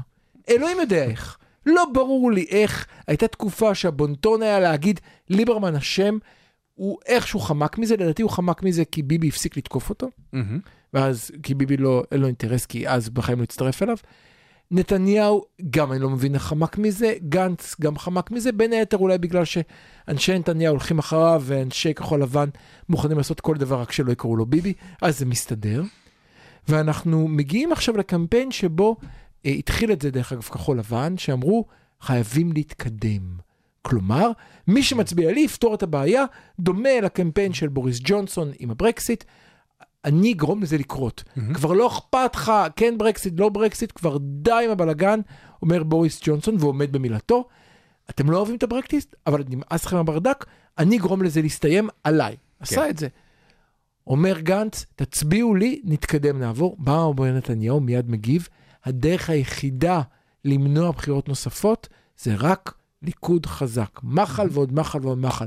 אלוהים 0.48 0.78
יודע 0.80 1.04
איך. 1.04 1.38
לא 1.66 1.84
ברור 1.94 2.32
לי 2.32 2.46
איך. 2.50 2.86
הייתה 3.06 3.28
תקופה 3.28 3.74
שהבונטון 3.74 4.42
היה 4.42 4.60
להגיד 4.60 5.00
ליברמן 5.28 5.76
אשם, 5.76 6.18
הוא 6.74 6.98
איכשהו 7.06 7.40
חמק 7.40 7.78
מזה, 7.78 7.96
לדעתי 7.96 8.22
הוא 8.22 8.30
חמק 8.30 8.62
מזה 8.62 8.84
כי 8.84 9.02
ביבי 9.02 9.28
הפסיק 9.28 9.56
לתקוף 9.56 9.90
אותו, 9.90 10.08
מהמם. 10.32 10.60
ואז 10.94 11.30
כי 11.42 11.54
ביבי 11.54 11.76
לא, 11.76 12.02
אין 12.12 12.20
לו 12.20 12.26
אינטרס, 12.26 12.66
כי 12.66 12.88
אז 12.88 13.08
בחיים 13.08 13.38
לא 13.38 13.44
הצטרף 13.44 13.82
אליו. 13.82 13.96
נתניהו, 14.70 15.44
גם 15.70 15.92
אני 15.92 16.00
לא 16.00 16.10
מבין 16.10 16.34
איך 16.34 16.42
חמק 16.42 16.78
מזה, 16.78 17.14
גנץ 17.28 17.76
גם 17.80 17.98
חמק 17.98 18.30
מזה, 18.30 18.52
בין 18.52 18.72
היתר 18.72 18.96
אולי 18.96 19.18
בגלל 19.18 19.44
שאנשי 19.44 20.38
נתניהו 20.38 20.72
הולכים 20.72 20.98
אחריו 20.98 21.42
ואנשי 21.44 21.94
כחול 21.94 22.22
לבן 22.22 22.48
מוכנים 22.88 23.16
לעשות 23.16 23.40
כל 23.40 23.56
דבר 23.56 23.80
רק 23.80 23.92
שלא 23.92 24.12
יקראו 24.12 24.36
לו 24.36 24.46
ביבי, 24.46 24.72
אז 25.02 25.18
זה 25.18 25.26
מסתדר. 25.26 25.82
ואנחנו 26.68 27.28
מגיעים 27.28 27.72
עכשיו 27.72 27.96
לקמפיין 27.96 28.50
שבו 28.50 28.96
אה, 29.46 29.50
התחיל 29.50 29.92
את 29.92 30.02
זה 30.02 30.10
דרך 30.10 30.32
אגב 30.32 30.42
כחול 30.42 30.78
לבן, 30.78 31.18
שאמרו 31.18 31.64
חייבים 32.00 32.52
להתקדם. 32.52 33.36
כלומר, 33.82 34.30
מי 34.66 34.82
שמצביע 34.82 35.32
לי 35.32 35.40
יפתור 35.40 35.74
את 35.74 35.82
הבעיה, 35.82 36.24
דומה 36.60 37.00
לקמפיין 37.02 37.52
של 37.52 37.68
בוריס 37.68 37.98
ג'ונסון 38.02 38.50
עם 38.58 38.70
הברקסיט, 38.70 39.24
אני 40.04 40.32
אגרום 40.32 40.62
לזה 40.62 40.78
לקרות. 40.78 41.24
Mm-hmm. 41.26 41.54
כבר 41.54 41.72
לא 41.72 41.86
אכפת 41.86 42.34
לך, 42.34 42.52
כן 42.76 42.98
ברקסיט, 42.98 43.40
לא 43.40 43.48
ברקסיט, 43.48 43.92
כבר 43.94 44.16
די 44.20 44.62
עם 44.64 44.70
הבלגן, 44.70 45.20
אומר 45.62 45.82
בוריס 45.82 46.20
ג'ונסון 46.24 46.56
ועומד 46.58 46.92
במילתו. 46.92 47.48
אתם 48.10 48.30
לא 48.30 48.36
אוהבים 48.36 48.56
את 48.56 48.62
הברקסיט, 48.62 49.16
אבל 49.26 49.44
נמאס 49.48 49.84
לכם 49.84 49.96
הברדק, 49.96 50.46
אני 50.78 50.98
אגרום 50.98 51.22
לזה 51.22 51.42
להסתיים 51.42 51.88
עליי. 52.04 52.36
עשה 52.60 52.88
את 52.90 52.98
זה. 52.98 53.08
אומר 54.06 54.40
גנץ, 54.40 54.86
תצביעו 54.96 55.54
לי, 55.54 55.80
נתקדם, 55.84 56.38
נעבור. 56.38 56.76
בא 56.78 57.02
אומר 57.02 57.32
נתניהו, 57.32 57.80
מיד 57.80 58.10
מגיב, 58.10 58.48
הדרך 58.84 59.30
היחידה 59.30 60.00
למנוע 60.44 60.90
בחירות 60.90 61.28
נוספות 61.28 61.88
זה 62.18 62.34
רק 62.38 62.74
ליכוד 63.02 63.46
חזק. 63.46 64.00
מחל 64.02 64.48
ועוד 64.50 64.72
מחל 64.72 64.98
ועוד 65.02 65.18
מחל. 65.18 65.46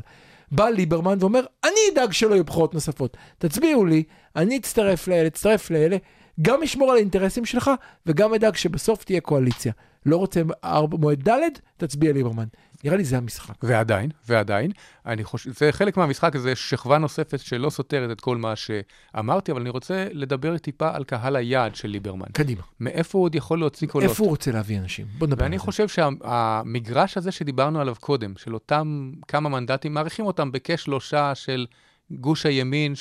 בא 0.56 0.70
ליברמן 0.70 1.18
ואומר, 1.20 1.46
אני 1.64 1.80
אדאג 1.94 2.12
שלא 2.12 2.34
יהיו 2.34 2.44
בחירות 2.44 2.74
נוספות. 2.74 3.18
תצביעו 3.38 3.86
לי, 3.86 4.04
אני 4.36 4.58
אצטרף 4.58 5.08
לאלה, 5.08 5.28
אצטרף 5.28 5.72
לאלה, 5.72 5.98
גם 6.42 6.64
אשמור 6.64 6.90
על 6.92 6.96
האינטרסים 6.98 7.46
שלך, 7.46 7.72
וגם 8.06 8.34
אדאג 8.34 8.56
שבסוף 8.56 9.04
תהיה 9.04 9.22
קואליציה. 9.22 9.74
לא 10.06 10.18
רוצה 10.18 10.42
ארבע- 10.64 10.98
מועד 10.98 11.30
ד', 11.30 11.40
תצביע 11.78 12.14
ליברמן. 12.14 12.46
נראה 12.84 12.98
לי 12.98 13.04
זה 13.04 13.18
המשחק. 13.18 13.54
ועדיין, 13.64 14.10
ועדיין, 14.28 14.72
אני 15.06 15.24
חושב, 15.24 15.52
זה 15.54 15.72
חלק 15.72 15.98
מהמשחק, 15.98 16.38
זה 16.38 16.56
שכבה 16.56 16.98
נוספת 16.98 17.40
שלא 17.40 17.70
סותרת 17.70 18.12
את 18.12 18.22
כל 18.22 18.38
מה 18.38 18.54
שאמרתי, 18.56 19.52
אבל 19.52 19.62
אני 19.62 19.70
רוצה 19.70 20.08
לדבר 20.12 20.58
טיפה 20.58 20.96
על 20.96 21.04
קהל 21.04 21.36
היעד 21.36 21.76
של 21.76 21.88
ליברמן. 21.88 22.26
קדימה. 22.32 22.62
מאיפה 22.80 23.18
הוא 23.18 23.26
עוד 23.26 23.36
יכול 23.36 23.60
להוציא 23.60 23.88
קולות? 23.88 24.10
איפה 24.10 24.24
הוא 24.24 24.30
רוצה 24.30 24.52
להביא 24.52 24.78
אנשים? 24.80 25.06
בוא 25.18 25.28
נדבר 25.28 25.44
על 25.44 25.50
ואני 25.50 25.58
זה. 25.58 25.64
חושב 25.64 25.88
שהמגרש 25.88 27.18
הזה 27.18 27.32
שדיברנו 27.32 27.82
עליו 27.82 27.96
קודם, 28.00 28.34
של 28.38 28.54
אותם 28.54 29.12
כמה 29.28 29.50
מנדטים, 29.50 29.94
מעריכים 29.94 30.26
אותם 30.26 30.50
כשלושה 30.64 31.36
של 31.36 31.66
גוש 32.12 32.46
הימין, 32.46 32.94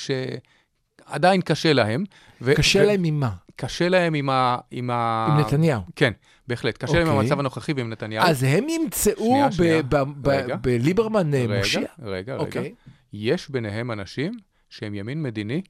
שעדיין 1.11 1.41
קשה 1.41 1.73
להם. 1.73 2.03
ו- 2.41 2.55
קשה 2.55 2.79
ו- 2.79 2.85
להם 2.85 3.01
ממה? 3.03 3.29
קשה 3.55 3.89
להם 3.89 4.13
עם 4.13 4.29
ה... 4.29 4.57
עם, 4.71 4.89
ה... 4.89 5.27
עם 5.29 5.39
נתניהו. 5.39 5.81
כן, 5.95 6.11
בהחלט. 6.47 6.77
קשה 6.77 6.93
להם 6.93 7.01
עם 7.01 7.07
אוקיי. 7.07 7.21
המצב 7.21 7.39
הנוכחי 7.39 7.73
ועם 7.73 7.89
נתניהו. 7.89 8.25
אז 8.25 8.43
הם 8.43 8.69
ימצאו 8.69 9.35
רגע. 10.25 10.55
בליברמן 10.55 11.33
אה, 11.33 11.43
רגע, 11.43 11.57
מושיע? 11.57 11.81
רגע, 12.01 12.33
רגע. 12.33 12.35
אוקיי. 12.35 12.73
יש 13.13 13.49
ביניהם 13.49 13.91
אנשים 13.91 14.33
שהם 14.69 14.95
ימין 14.95 15.23
מדיני, 15.23 15.61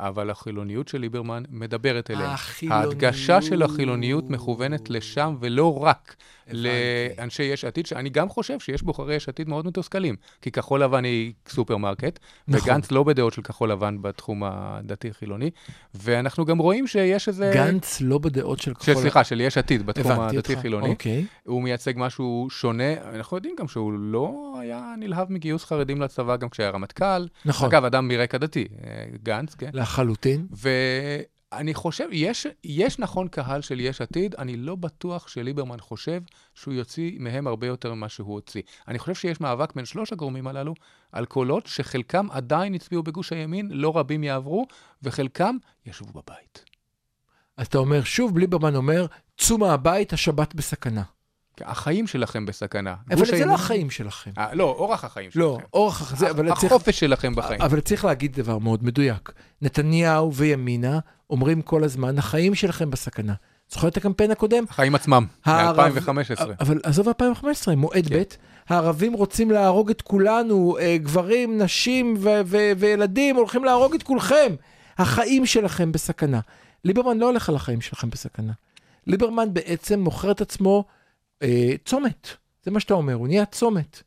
אבל 0.00 0.30
החילוניות 0.30 0.88
של 0.88 0.98
ליברמן 0.98 1.42
מדברת 1.50 2.10
אליהם. 2.10 2.30
החילוניות. 2.30 2.84
ההדגשה 2.84 3.42
של 3.42 3.62
החילוניות 3.62 4.30
מכוונת 4.30 4.90
לשם, 4.90 5.36
ולא 5.40 5.82
רק 5.82 6.16
לאנשי 6.52 7.42
יש 7.42 7.64
עתיד, 7.64 7.86
שאני 7.86 8.10
גם 8.10 8.28
חושב 8.28 8.60
שיש 8.60 8.82
בוחרי 8.82 9.14
יש 9.14 9.28
עתיד 9.28 9.48
מאוד 9.48 9.66
מתוסכלים, 9.66 10.16
כי 10.42 10.50
כחול 10.50 10.82
לבן 10.82 11.04
היא 11.04 11.32
סופרמרקט, 11.48 12.18
נכון. 12.48 12.70
וגנץ 12.70 12.90
לא 12.90 13.04
בדעות 13.04 13.32
של 13.32 13.42
כחול 13.42 13.72
לבן 13.72 14.02
בתחום 14.02 14.42
הדתי-חילוני, 14.44 15.50
ואנחנו 15.94 16.44
גם 16.44 16.58
רואים 16.58 16.86
שיש 16.86 17.28
איזה... 17.28 17.50
גנץ 17.54 18.00
לא 18.00 18.18
בדעות 18.18 18.58
של 18.58 18.74
כחול... 18.74 18.94
סליחה, 18.94 19.24
של 19.24 19.40
יש 19.40 19.58
עתיד 19.58 19.86
בתחום 19.86 20.12
הבנתי. 20.12 20.36
הדתי-חילוני. 20.36 20.88
אוקיי. 20.88 21.26
הוא 21.44 21.62
מייצג 21.62 21.92
משהו 21.96 22.48
שונה, 22.50 22.92
אנחנו 23.14 23.36
יודעים 23.36 23.54
גם 23.58 23.68
שהוא 23.68 23.92
לא 23.92 24.54
היה 24.60 24.94
נלהב 24.98 25.32
מגיוס 25.32 25.64
חרדים 25.64 26.02
לצבא 26.02 26.36
גם 26.36 26.48
כשהיה 26.48 26.70
רמטכ"ל. 26.70 27.26
נכון. 27.44 27.68
אגב, 27.68 27.84
אדם 27.84 28.08
מרקע 28.08 28.38
דתי, 28.38 28.68
אה, 28.84 29.04
גנץ, 29.22 29.54
כן. 29.54 29.70
לחלוטין. 29.90 30.46
ואני 30.50 31.74
חושב, 31.74 32.08
יש, 32.12 32.46
יש 32.64 32.98
נכון 32.98 33.28
קהל 33.28 33.62
של 33.62 33.80
יש 33.80 34.00
עתיד, 34.00 34.34
אני 34.34 34.56
לא 34.56 34.74
בטוח 34.74 35.28
שליברמן 35.28 35.80
חושב 35.80 36.20
שהוא 36.54 36.74
יוציא 36.74 37.12
מהם 37.18 37.46
הרבה 37.46 37.66
יותר 37.66 37.94
ממה 37.94 38.08
שהוא 38.08 38.34
הוציא. 38.34 38.62
אני 38.88 38.98
חושב 38.98 39.14
שיש 39.14 39.40
מאבק 39.40 39.72
בין 39.74 39.84
שלוש 39.84 40.12
הגורמים 40.12 40.46
הללו 40.46 40.74
על 41.12 41.24
קולות 41.24 41.66
שחלקם 41.66 42.26
עדיין 42.30 42.74
הצביעו 42.74 43.02
בגוש 43.02 43.32
הימין, 43.32 43.68
לא 43.70 43.96
רבים 43.96 44.24
יעברו, 44.24 44.66
וחלקם 45.02 45.56
ישבו 45.86 46.22
בבית. 46.22 46.64
אז 47.56 47.66
אתה 47.66 47.78
אומר, 47.78 48.04
שוב, 48.04 48.38
ליברמן 48.38 48.74
אומר, 48.76 49.06
צאו 49.38 49.58
מהבית, 49.58 50.12
השבת 50.12 50.54
בסכנה. 50.54 51.02
החיים 51.64 52.06
שלכם 52.06 52.46
בסכנה. 52.46 52.94
אבל 53.10 53.24
זה 53.26 53.32
הימין- 53.32 53.48
לא 53.48 53.54
החיים 53.54 53.90
שלכם. 53.90 54.30
אה, 54.38 54.54
לא, 54.54 54.64
אורח 54.64 55.04
החיים 55.04 55.30
שלכם. 55.30 55.40
לא, 55.40 55.58
אורח... 55.74 56.16
זה, 56.16 56.30
אבל 56.30 56.54
צריך... 56.54 56.72
החופש 56.72 57.00
שלכם 57.00 57.34
בחיים. 57.34 57.62
אבל 57.62 57.80
צריך 57.80 58.04
להגיד 58.04 58.32
דבר 58.40 58.58
מאוד 58.58 58.84
מדויק. 58.84 59.32
נתניהו 59.62 60.34
וימינה 60.34 60.98
אומרים 61.30 61.62
כל 61.62 61.84
הזמן, 61.84 62.18
החיים 62.18 62.54
שלכם 62.54 62.90
בסכנה. 62.90 63.34
זוכר 63.70 63.88
את 63.88 63.96
הקמפיין 63.96 64.30
הקודם? 64.30 64.64
החיים 64.70 64.94
עצמם, 64.94 65.26
הערב- 65.44 65.80
מ-2015. 65.98 66.44
אבל 66.60 66.80
עזוב 66.82 67.08
2015, 67.08 67.76
מועד 67.76 68.08
כן. 68.08 68.18
ב', 68.18 68.22
הערבים 68.68 69.12
רוצים 69.12 69.50
להרוג 69.50 69.90
את 69.90 70.02
כולנו, 70.02 70.76
אה, 70.80 70.96
גברים, 70.98 71.62
נשים 71.62 72.14
ו- 72.18 72.40
ו- 72.46 72.70
וילדים 72.78 73.36
הולכים 73.36 73.64
להרוג 73.64 73.94
את 73.94 74.02
כולכם. 74.02 74.54
החיים 74.98 75.46
שלכם 75.46 75.92
בסכנה. 75.92 76.40
ליברמן 76.84 77.18
לא 77.18 77.26
הולך 77.26 77.48
על 77.48 77.56
החיים 77.56 77.80
שלכם 77.80 78.10
בסכנה. 78.10 78.52
ליברמן 79.06 79.54
בעצם 79.54 80.00
מוכר 80.00 80.30
את 80.30 80.40
עצמו 80.40 80.84
אה, 81.42 81.72
צומת. 81.84 82.28
זה 82.64 82.70
מה 82.70 82.80
שאתה 82.80 82.94
אומר, 82.94 83.14
הוא 83.14 83.28
נהיה 83.28 83.44
צומת. 83.46 84.02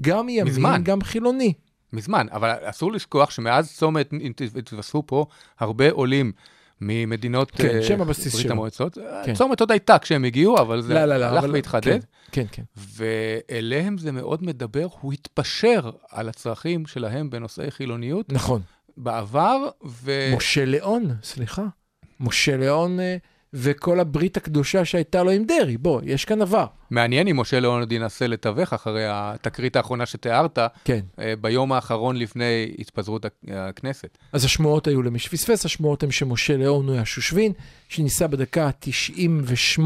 גם 0.00 0.28
ימין, 0.28 0.44
מזמן. 0.44 0.80
גם 0.84 1.02
חילוני. 1.02 1.52
מזמן, 1.92 2.26
אבל 2.32 2.54
אסור 2.62 2.92
לשכוח 2.92 3.30
שמאז 3.30 3.72
צומת 3.76 4.10
התווספו 4.58 5.02
פה 5.06 5.26
הרבה 5.58 5.90
עולים 5.90 6.32
ממדינות 6.80 7.50
כן, 7.50 7.68
אה, 7.76 7.82
שם 7.82 8.00
הבסיס 8.02 8.32
ברית 8.32 8.42
שלו. 8.44 8.52
המועצות. 8.52 8.98
כן. 9.24 9.34
צומת 9.34 9.60
עוד 9.60 9.70
הייתה 9.70 9.98
כשהם 9.98 10.24
הגיעו, 10.24 10.58
אבל 10.58 10.80
זה 10.82 10.94
לא, 10.94 11.04
לא, 11.04 11.16
לא, 11.16 11.24
הלך 11.24 11.44
אבל- 11.44 11.52
והתחדד. 11.52 11.82
כן, 11.84 11.98
כן, 12.32 12.44
כן. 12.52 12.62
ואליהם 12.76 13.98
זה 13.98 14.12
מאוד 14.12 14.42
מדבר, 14.44 14.86
הוא 15.00 15.12
התפשר 15.12 15.90
על 16.10 16.28
הצרכים 16.28 16.86
שלהם 16.86 17.30
בנושאי 17.30 17.70
חילוניות 17.70 18.32
נכון. 18.32 18.62
בעבר, 18.96 19.68
ו... 19.86 20.32
משה 20.36 20.64
ליאון, 20.64 21.14
סליחה. 21.22 21.64
משה 22.20 22.56
ליאון, 22.56 23.00
אה, 23.00 23.16
וכל 23.54 24.00
הברית 24.00 24.36
הקדושה 24.36 24.84
שהייתה 24.84 25.22
לו 25.22 25.30
עם 25.30 25.44
דרעי. 25.44 25.76
בוא, 25.76 26.00
יש 26.04 26.24
כאן 26.24 26.42
עבר. 26.42 26.66
מעניין 26.90 27.28
אם 27.28 27.40
משה 27.40 27.60
ליאונרד 27.60 27.92
ינסה 27.92 28.26
לתווך 28.26 28.72
אחרי 28.72 29.04
התקרית 29.08 29.76
האחרונה 29.76 30.06
שתיארת, 30.06 30.58
כן. 30.84 31.00
אה, 31.18 31.34
ביום 31.40 31.72
האחרון 31.72 32.16
לפני 32.16 32.74
התפזרות 32.78 33.24
הכ- 33.24 33.28
הכנסת. 33.52 34.18
אז 34.32 34.44
השמועות 34.44 34.86
היו 34.86 35.02
למי 35.02 35.18
שפספס, 35.18 35.64
השמועות 35.64 36.02
הן 36.02 36.10
שמשה 36.10 36.56
ליאון 36.56 36.88
הוא 36.88 36.96
השושבין, 36.96 37.52
שניסה 37.88 38.26
בדקה 38.26 38.66
ה-98 38.66 39.80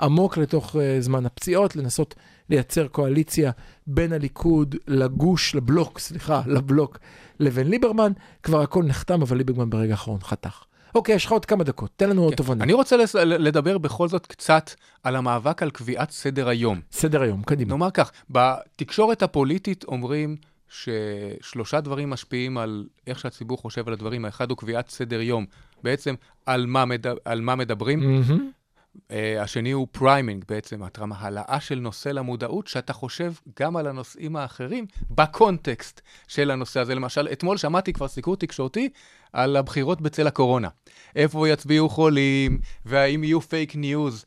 עמוק 0.00 0.36
לתוך 0.38 0.74
uh, 0.76 0.78
זמן 1.00 1.26
הפציעות, 1.26 1.76
לנסות 1.76 2.14
לייצר 2.50 2.88
קואליציה 2.88 3.50
בין 3.86 4.12
הליכוד 4.12 4.76
לגוש, 4.88 5.54
לבלוק, 5.54 5.98
סליחה, 5.98 6.42
לבלוק, 6.46 6.98
לבין 7.40 7.68
ליברמן. 7.68 8.12
כבר 8.42 8.60
הכל 8.62 8.84
נחתם, 8.84 9.22
אבל 9.22 9.36
ליברמן 9.36 9.70
ברגע 9.70 9.92
האחרון 9.92 10.20
חתך. 10.22 10.62
אוקיי, 10.94 11.14
יש 11.14 11.26
לך 11.26 11.32
עוד 11.32 11.44
כמה 11.44 11.64
דקות, 11.64 11.90
תן 11.96 12.10
לנו 12.10 12.22
עוד 12.22 12.34
תובנות. 12.34 12.62
אני 12.62 12.72
רוצה 12.72 12.96
לס- 12.96 13.14
לדבר 13.14 13.78
בכל 13.78 14.08
זאת 14.08 14.26
קצת 14.26 14.70
על 15.02 15.16
המאבק 15.16 15.62
על 15.62 15.70
קביעת 15.70 16.10
סדר 16.10 16.48
היום. 16.48 16.80
סדר 16.92 17.22
היום, 17.22 17.42
קדימה. 17.42 17.70
נאמר 17.70 17.90
כך, 17.90 18.12
בתקשורת 18.30 19.22
הפוליטית 19.22 19.84
אומרים 19.84 20.36
ששלושה 20.68 21.80
דברים 21.80 22.10
משפיעים 22.10 22.58
על 22.58 22.86
איך 23.06 23.18
שהציבור 23.18 23.58
חושב 23.58 23.86
על 23.88 23.92
הדברים. 23.92 24.24
האחד 24.24 24.50
הוא 24.50 24.58
קביעת 24.58 24.88
סדר 24.90 25.20
יום, 25.20 25.46
בעצם 25.82 26.14
על 26.46 26.66
מה, 26.66 26.84
מד... 26.84 27.04
על 27.24 27.40
מה 27.40 27.54
מדברים. 27.54 28.00
מהמם. 28.00 28.50
Uh, 28.98 29.12
השני 29.40 29.70
הוא 29.70 29.86
framing, 29.92 30.44
בעצם, 30.48 30.82
התרמה, 30.82 31.14
העלאה 31.18 31.60
של 31.60 31.78
נושא 31.78 32.08
למודעות, 32.08 32.66
שאתה 32.66 32.92
חושב 32.92 33.32
גם 33.60 33.76
על 33.76 33.86
הנושאים 33.86 34.36
האחרים 34.36 34.86
בקונטקסט 35.10 36.00
של 36.28 36.50
הנושא 36.50 36.80
הזה. 36.80 36.94
למשל, 36.94 37.28
אתמול 37.32 37.56
שמעתי 37.56 37.92
כבר 37.92 38.08
סיקור 38.08 38.36
תקשורתי 38.36 38.88
על 39.32 39.56
הבחירות 39.56 40.00
בצל 40.00 40.26
הקורונה. 40.26 40.68
איפה 41.16 41.48
יצביעו 41.48 41.88
חולים, 41.88 42.58
והאם 42.84 43.24
יהיו 43.24 43.40
fake 43.40 43.76
news. 43.76 44.24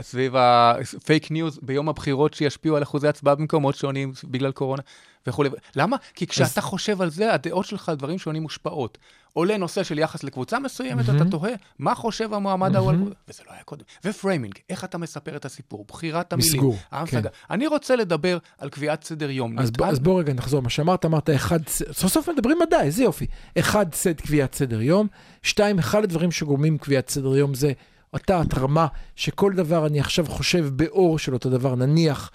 סביב 0.00 0.34
ה 0.36 0.55
fake 0.55 1.30
news 1.30 1.58
ביום 1.62 1.88
הבחירות 1.88 2.34
שישפיעו 2.34 2.76
על 2.76 2.82
אחוזי 2.82 3.08
הצבעה 3.08 3.34
במקומות 3.34 3.74
שונים 3.74 4.12
בגלל 4.24 4.52
קורונה 4.52 4.82
וכולי. 5.26 5.50
למה? 5.76 5.96
כי 6.14 6.26
כשאתה 6.26 6.60
חושב 6.60 7.02
על 7.02 7.10
זה, 7.10 7.34
הדעות 7.34 7.66
שלך 7.66 7.88
על 7.88 7.94
דברים 7.94 8.18
שונים 8.18 8.42
מושפעות. 8.42 8.98
עולה 9.32 9.56
נושא 9.56 9.82
של 9.82 9.98
יחס 9.98 10.24
לקבוצה 10.24 10.58
מסוימת, 10.58 11.04
אתה 11.08 11.24
תוהה, 11.30 11.52
מה 11.78 11.94
חושב 11.94 12.34
המועמד 12.34 12.76
ההוא 12.76 12.90
על... 12.90 12.96
וזה 13.28 13.42
לא 13.46 13.52
היה 13.52 13.62
קודם. 13.62 13.82
ופריימינג, 14.04 14.54
איך 14.70 14.84
אתה 14.84 14.98
מספר 14.98 15.36
את 15.36 15.44
הסיפור, 15.44 15.84
בחירת 15.88 16.32
המילים. 16.32 16.52
מסגור, 16.52 16.76
ההמשגה. 16.90 17.28
אני 17.50 17.66
רוצה 17.66 17.96
לדבר 17.96 18.38
על 18.58 18.68
קביעת 18.68 19.04
סדר 19.04 19.30
יום. 19.30 19.58
אז, 19.58 19.70
נטען- 19.70 19.88
אז 19.88 19.98
בוא 19.98 20.20
רגע 20.20 20.32
נחזור, 20.32 20.62
מה 20.62 20.70
שאמרת, 20.70 21.04
אמרת 21.04 21.30
אחד, 21.30 21.60
סוף 21.68 22.12
סוף 22.12 22.28
מדברים 22.28 22.58
מדע, 22.66 22.82
איזה 22.82 23.02
יופי. 23.04 23.26
אחד, 23.58 23.94
סט 23.94 24.20
קביעת 24.22 24.54
סדר 24.54 24.80
יום. 24.82 25.06
שתיים, 25.42 25.78
אחד 25.78 26.04
הדברים 26.04 26.30
שגורמים 26.30 26.78
קביעת 26.78 27.08
סדר 27.08 27.36
יום 27.36 27.54
זה 27.54 27.72
אותה 28.12 28.40
התרמה 28.40 28.86
שכל 29.16 29.52
דבר 29.52 29.86
אני 29.86 30.00
עכשיו 30.00 30.26
חושב 30.28 30.68
באור 30.76 31.18
של 31.18 31.34
אותו 31.34 31.50
דבר, 31.50 31.74
נניח 31.74 32.30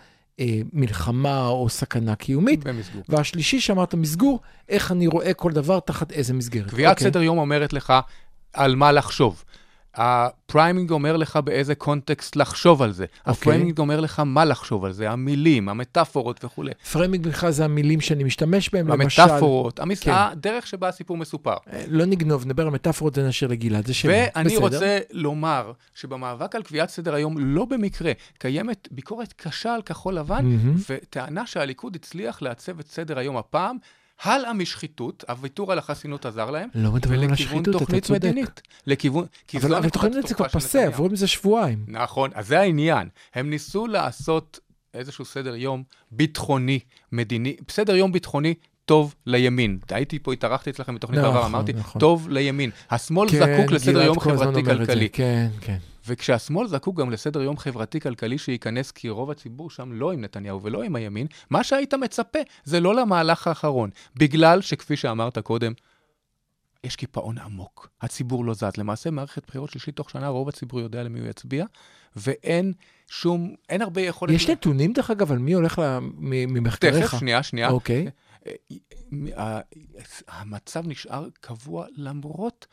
מלחמה 0.73 1.47
או 1.47 1.69
סכנה 1.69 2.15
קיומית. 2.15 2.63
במסגור. 2.63 3.01
והשלישי 3.09 3.59
שאמרת 3.59 3.93
מסגור, 3.93 4.39
איך 4.69 4.91
אני 4.91 5.07
רואה 5.07 5.33
כל 5.33 5.51
דבר 5.51 5.79
תחת 5.79 6.11
איזה 6.11 6.33
מסגרת. 6.33 6.69
קביעת 6.69 6.91
אוקיי. 6.91 7.07
סדר 7.07 7.21
יום 7.21 7.37
אומרת 7.37 7.73
לך 7.73 7.93
על 8.53 8.75
מה 8.75 8.91
לחשוב. 8.91 9.43
ה 9.95 10.07
framing 10.07 10.91
אומר 10.91 11.17
לך 11.17 11.35
באיזה 11.35 11.75
קונטקסט 11.75 12.35
לחשוב 12.35 12.81
על 12.81 12.91
זה. 12.91 13.05
אוקיי. 13.19 13.31
ה 13.31 13.37
framing 13.37 13.79
אומר 13.79 13.99
לך 13.99 14.19
מה 14.25 14.45
לחשוב 14.45 14.85
על 14.85 14.91
זה, 14.91 15.09
המילים, 15.09 15.69
המטאפורות 15.69 16.45
וכולי. 16.45 16.71
framing 16.91 17.27
בכלל 17.27 17.51
זה 17.51 17.65
המילים 17.65 18.01
שאני 18.01 18.23
משתמש 18.23 18.69
בהם, 18.69 18.87
למשל. 18.87 19.21
המטאפורות, 19.21 19.79
המס... 19.79 19.99
כן. 19.99 20.11
הדרך 20.11 20.67
שבה 20.67 20.87
הסיפור 20.87 21.17
מסופר. 21.17 21.55
אה, 21.73 21.83
לא 21.87 22.05
נגנוב, 22.05 22.45
נדבר 22.45 22.63
על 22.63 22.69
מטאפורות, 22.69 23.15
זה 23.15 23.27
נשאיר 23.27 23.51
לגלעד, 23.51 23.87
זה 23.87 23.93
שלי. 23.93 24.11
ואני 24.35 24.49
בסדר. 24.49 24.59
רוצה 24.59 24.99
לומר 25.11 25.71
שבמאבק 25.95 26.55
על 26.55 26.63
קביעת 26.63 26.89
סדר 26.89 27.13
היום, 27.13 27.37
לא 27.37 27.65
במקרה, 27.65 28.11
קיימת 28.37 28.87
ביקורת 28.91 29.33
קשה 29.33 29.75
על 29.75 29.81
כחול 29.81 30.13
לבן, 30.13 30.45
מהמם. 30.45 30.75
וטענה 30.89 31.45
שהליכוד 31.45 31.95
הצליח 31.95 32.41
לעצב 32.41 32.79
את 32.79 32.87
סדר 32.87 33.19
היום 33.19 33.37
הפעם. 33.37 33.77
הלאה 34.23 34.53
משחיתות, 34.53 35.23
הוויתור 35.29 35.71
על 35.71 35.77
החסינות 35.77 36.25
עזר 36.25 36.51
להם, 36.51 36.69
לא 36.75 36.91
מדברים 36.91 37.19
על 37.19 37.27
ולכיוון 37.29 37.51
השחיתות, 37.57 37.75
אתה 37.75 37.85
תוכנית 37.85 38.03
צודק. 38.05 38.19
מדינית. 38.19 38.61
לכיוון... 38.87 39.25
כי 39.47 39.57
אבל 39.57 39.75
אבל 39.75 39.89
תוכנית 39.89 40.27
זה 40.27 40.33
כבר 40.33 40.47
פסה. 40.47 40.85
עברו 40.85 41.09
מזה 41.09 41.27
שבועיים. 41.27 41.85
נכון, 41.87 42.29
אז 42.33 42.47
זה 42.47 42.59
העניין. 42.59 43.09
הם 43.33 43.49
ניסו 43.49 43.87
לעשות 43.87 44.59
איזשהו 44.93 45.25
סדר 45.25 45.55
יום 45.55 45.83
ביטחוני, 46.11 46.79
מדיני, 47.11 47.55
סדר 47.69 47.95
יום 47.95 48.11
ביטחוני 48.11 48.53
טוב 48.85 49.15
לימין. 49.25 49.79
הייתי 49.89 50.19
פה, 50.19 50.33
התארחתי 50.33 50.69
אצלכם 50.69 50.95
בתוכנית 50.95 51.19
נכון, 51.19 51.33
בעבר, 51.33 51.45
אמרתי, 51.45 51.73
נכון. 51.73 51.99
טוב 51.99 52.29
לימין. 52.29 52.69
השמאל 52.91 53.29
כן, 53.29 53.39
זקוק 53.39 53.71
לסדר 53.71 54.01
יום 54.01 54.19
חברתי-כלכלי. 54.19 55.09
כן, 55.09 55.47
כן. 55.61 55.77
וכשהשמאל 56.09 56.67
זקוק 56.67 56.99
גם 56.99 57.09
לסדר 57.09 57.41
יום 57.41 57.57
חברתי-כלכלי 57.57 58.37
שייכנס, 58.37 58.91
כי 58.91 59.09
רוב 59.09 59.31
הציבור 59.31 59.69
שם 59.69 59.91
לא 59.93 60.11
עם 60.11 60.21
נתניהו 60.21 60.61
ולא 60.63 60.83
עם 60.83 60.95
הימין, 60.95 61.27
מה 61.49 61.63
שהיית 61.63 61.93
מצפה 61.93 62.39
זה 62.63 62.79
לא 62.79 62.95
למהלך 62.95 63.47
האחרון. 63.47 63.89
בגלל 64.15 64.61
שכפי 64.61 64.95
שאמרת 64.95 65.37
קודם, 65.37 65.73
יש 66.83 66.95
קיפאון 66.95 67.37
עמוק. 67.37 67.89
הציבור 68.01 68.45
לא 68.45 68.53
זז. 68.53 68.77
למעשה, 68.77 69.11
מערכת 69.11 69.47
בחירות 69.47 69.69
שלישית 69.69 69.95
תוך 69.95 70.09
שנה, 70.09 70.27
רוב 70.27 70.49
הציבור 70.49 70.79
יודע 70.79 71.03
למי 71.03 71.19
הוא 71.19 71.27
יצביע, 71.27 71.65
ואין 72.15 72.73
שום, 73.07 73.55
אין 73.69 73.81
הרבה 73.81 74.01
יכולת... 74.01 74.33
יש 74.33 74.49
נתונים, 74.49 74.93
דרך 74.93 75.11
אגב, 75.11 75.31
על 75.31 75.37
מי 75.37 75.53
הולך 75.53 75.79
ל- 75.79 75.99
ממחקריך? 76.19 77.05
תכף, 77.05 77.19
שנייה, 77.19 77.43
שנייה. 77.43 77.69
אוקיי. 77.69 78.07
ה- 78.07 78.28
המצב 80.27 80.87
נשאר 80.87 81.27
קבוע 81.41 81.85
למרות 81.95 82.67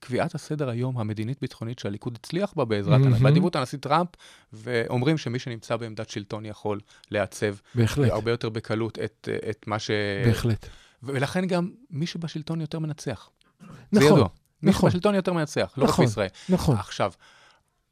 קביעת 0.00 0.34
הסדר 0.34 0.68
היום 0.68 0.98
המדינית-ביטחונית 0.98 1.78
שהליכוד 1.78 2.18
הצליח 2.22 2.52
בה 2.56 2.64
בעזרת, 2.64 3.00
מהמם. 3.00 3.22
באדיבות 3.22 3.56
הנשיא 3.56 3.78
טראמפ, 3.78 4.08
ואומרים 4.52 5.18
שמי 5.18 5.38
שנמצא 5.38 5.76
בעמדת 5.76 6.10
שלטון 6.10 6.46
יכול 6.46 6.80
לעצב 7.10 7.54
בהחלט, 7.74 8.10
הרבה 8.10 8.30
יותר 8.30 8.48
בקלות 8.48 8.98
את, 8.98 9.28
את 9.50 9.66
מה 9.66 9.78
ש... 9.78 9.90
בהחלט. 10.26 10.66
ולכן 11.02 11.46
גם 11.46 11.70
מי 11.90 12.06
שבשלטון 12.06 12.60
יותר 12.60 12.78
מנצח. 12.78 13.30
זה 13.60 14.00
נכון, 14.00 14.12
ידוע. 14.12 14.28
מי 14.62 14.70
נכון. 14.70 14.90
שבשלטון 14.90 15.14
יותר 15.14 15.32
מנצח, 15.32 15.74
לא 15.76 15.84
רק 15.84 15.90
נכון, 15.90 16.04
בישראל. 16.04 16.28
נכון. 16.48 16.76
עכשיו, 16.76 17.12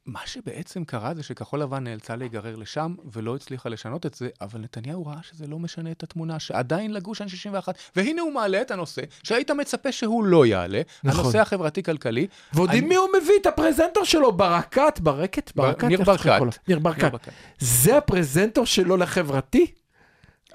מה 0.07 0.21
שבעצם 0.27 0.85
קרה 0.85 1.15
זה 1.15 1.23
שכחול 1.23 1.61
לבן 1.63 1.85
נאלצה 1.85 2.17
להיגרר 2.17 2.57
לשם 2.57 2.95
ולא 3.13 3.35
הצליחה 3.37 3.69
לשנות 3.69 4.07
את 4.07 4.15
זה, 4.15 4.29
אבל 4.41 4.61
נתניהו 4.61 5.07
ראה 5.07 5.19
שזה 5.23 5.47
לא 5.47 5.59
משנה 5.59 5.91
את 5.91 6.03
התמונה, 6.03 6.39
שעדיין 6.41 6.93
לגוש 6.93 7.21
אין 7.21 7.29
61, 7.29 7.75
והנה 7.97 8.23
הוא 8.23 8.33
מעלה 8.33 8.61
את 8.63 8.71
הנושא 8.71 9.03
שהיית 9.23 9.51
מצפה 9.51 9.93
שהוא 9.93 10.25
לא 10.25 10.47
יעלה, 10.47 10.81
נכון. 11.05 11.21
הנושא 11.21 11.41
החברתי-כלכלי. 11.41 12.27
ועוד 12.53 12.69
אני- 12.71 12.79
עם 12.79 12.89
מי 12.89 12.95
הוא 12.95 13.09
מביא 13.23 13.35
את 13.41 13.47
הפרזנטור 13.47 14.05
שלו? 14.05 14.33
ברקת? 14.33 15.01
ברקת? 15.01 15.53
ברקת? 15.57 15.85
ניר 15.85 16.03
ברקת. 16.05 16.41
ניר 16.69 16.79
ברקת. 16.79 17.13
זה 17.59 17.97
הפרזנטור 17.99 18.67
שלו 18.67 18.97
לחברתי? 18.97 19.67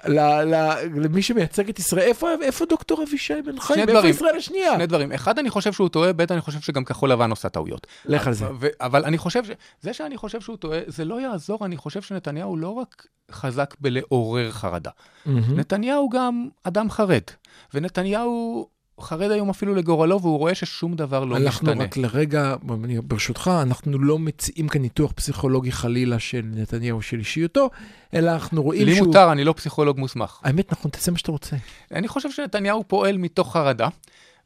ל- 0.06 0.54
ל- 0.54 0.78
למי 0.96 1.22
שמייצג 1.22 1.68
את 1.68 1.78
ישראל, 1.78 2.02
איפה, 2.02 2.28
איפה 2.42 2.64
דוקטור 2.66 3.02
אבישי 3.02 3.42
בן 3.42 3.60
חיים? 3.60 3.80
איפה 3.80 3.92
דברים. 3.92 4.10
ישראל 4.10 4.36
השנייה? 4.36 4.74
שני 4.74 4.86
דברים. 4.86 5.12
אחד, 5.12 5.38
אני 5.38 5.50
חושב 5.50 5.72
שהוא 5.72 5.88
טועה, 5.88 6.12
ב', 6.12 6.20
אני 6.32 6.40
חושב 6.40 6.60
שגם 6.60 6.84
כחול 6.84 7.12
לבן 7.12 7.30
עושה 7.30 7.48
טעויות. 7.48 7.86
לך 8.04 8.26
על 8.26 8.32
זה. 8.32 8.46
אבל 8.80 9.04
אני 9.04 9.18
חושב 9.18 9.44
ש... 9.44 9.50
זה 9.80 9.92
שאני 9.92 10.16
חושב 10.16 10.40
שהוא 10.40 10.56
טועה, 10.56 10.78
זה 10.86 11.04
לא 11.04 11.20
יעזור, 11.20 11.64
אני 11.64 11.76
חושב 11.76 12.02
שנתניהו 12.02 12.56
לא 12.56 12.68
רק 12.68 13.06
חזק 13.32 13.74
בלעורר 13.80 14.50
חרדה. 14.50 14.90
מהמם. 15.26 15.58
נתניהו 15.58 16.08
גם 16.08 16.48
אדם 16.64 16.90
חרד, 16.90 17.22
ונתניהו 17.74 18.68
חרד 19.00 19.30
היום 19.30 19.50
אפילו 19.50 19.74
לגורלו, 19.74 20.20
והוא 20.20 20.38
רואה 20.38 20.54
ששום 20.54 20.94
דבר 20.94 21.24
לא 21.24 21.36
אנחנו 21.36 21.66
משתנה. 21.68 21.84
רק 21.84 21.96
לרגע, 21.96 22.54
ברשותך, 23.04 23.50
אנחנו 23.62 23.98
לא 23.98 24.18
מציעים 24.18 24.68
כאן 24.68 24.82
ניתוח 24.82 25.12
פסיכולוגי 25.12 25.72
חלילה 25.72 26.18
של 26.18 26.42
נתניהו 26.44 27.02
של 27.02 27.18
אישיותו, 27.18 27.70
אלא 28.14 28.30
אנחנו 28.30 28.62
רואים 28.62 28.86
לי 28.86 28.94
שהוא... 28.94 29.06
מותר, 29.06 29.32
אני 29.32 29.44
לא 29.44 29.52
פסיכולוג 29.52 29.98
מוסמך. 29.98 30.40
האמת, 30.42 30.72
נכון, 30.72 30.90
תעשה 30.90 31.10
מה 31.10 31.18
שאתה 31.18 31.32
רוצה. 31.32 31.56
אני 31.92 32.08
חושב 32.08 32.30
שנתניהו 32.30 32.84
פועל 32.86 33.18
מתוך 33.18 33.52
חרדה, 33.52 33.88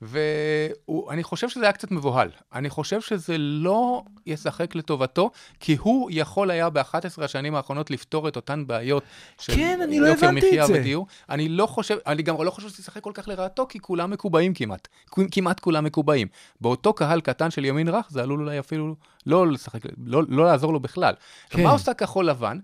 ואני 0.03 1.23
חושב 1.23 1.49
שזה 1.49 1.65
היה 1.65 1.73
קצת 1.73 1.91
מבוהל. 1.91 2.31
אני 2.53 2.71
חושב 2.71 3.01
שזה 3.01 3.39
לא 3.39 4.03
ישחק 4.27 4.75
לטובתו, 4.75 5.31
כי 5.61 5.77
הוא 5.81 6.11
יכול 6.13 6.51
היה 6.51 6.71
ב-11 6.71 7.25
השנים 7.25 7.55
האחרונות 7.55 7.91
לפתור 7.91 8.29
את 8.29 8.37
אותן 8.37 8.67
בעיות 8.67 9.03
של 9.41 9.55
כן, 9.55 9.81
אני 9.83 10.01
לא 10.01 10.09
הבנתי 10.09 10.63
את 10.63 10.67
זה. 10.67 10.73
ודיור. 10.73 11.07
אני 11.29 11.49
לא 11.49 11.67
חושב, 11.67 11.97
אני 12.07 12.23
גם 12.23 12.43
לא 12.43 12.51
חושב 12.51 12.69
שזה 12.69 12.81
ישחק 12.81 13.03
כל 13.03 13.13
כך 13.15 13.29
לרעתו, 13.29 13.67
כי 13.69 13.79
כולם 13.79 14.11
מקובעים 14.11 14.55
כמעט. 14.55 14.89
כמעט 15.31 15.61
כולם 15.61 15.85
מקובעים. 15.85 16.29
באותו 16.61 16.93
קהל 16.93 17.21
קטן 17.21 17.51
של 17.51 17.65
ימין 17.65 17.89
רך, 17.89 18.07
זה 18.11 18.23
עלול 18.23 18.41
אולי 18.41 18.59
אפילו 18.59 18.95
לא 19.27 19.47
לשחק, 19.47 19.81
לא, 20.05 20.23
לא 20.29 20.45
לעזור 20.45 20.73
לו 20.73 20.81
בכלל. 20.81 21.15
כן. 21.51 21.63
מה 21.63 21.71
עושה 21.71 21.95
כחול 21.95 22.27
לבן? 22.27 22.59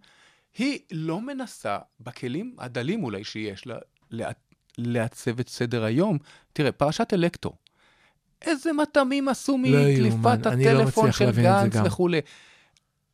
היא 0.58 0.78
לא 0.92 1.20
מנסה, 1.20 1.78
בכלים 2.00 2.56
הדלים 2.58 3.04
אולי 3.04 3.24
שיש 3.24 3.66
לה, 4.10 4.30
לעצב 4.78 5.40
את 5.40 5.48
סדר 5.48 5.84
היום. 5.84 6.18
תראה, 6.52 6.72
פרשת 6.72 7.14
אלקטור. 7.14 7.56
איזה 8.42 8.72
מטעמים 8.72 9.28
עשו 9.28 9.58
לא 9.64 9.80
מקליפת 9.80 10.46
אני 10.46 10.64
לא 10.64 10.70
הטלפון 10.70 11.08
מצליח 11.08 11.34
של 11.34 11.42
גנץ. 11.42 11.72
וכולי. 11.84 12.20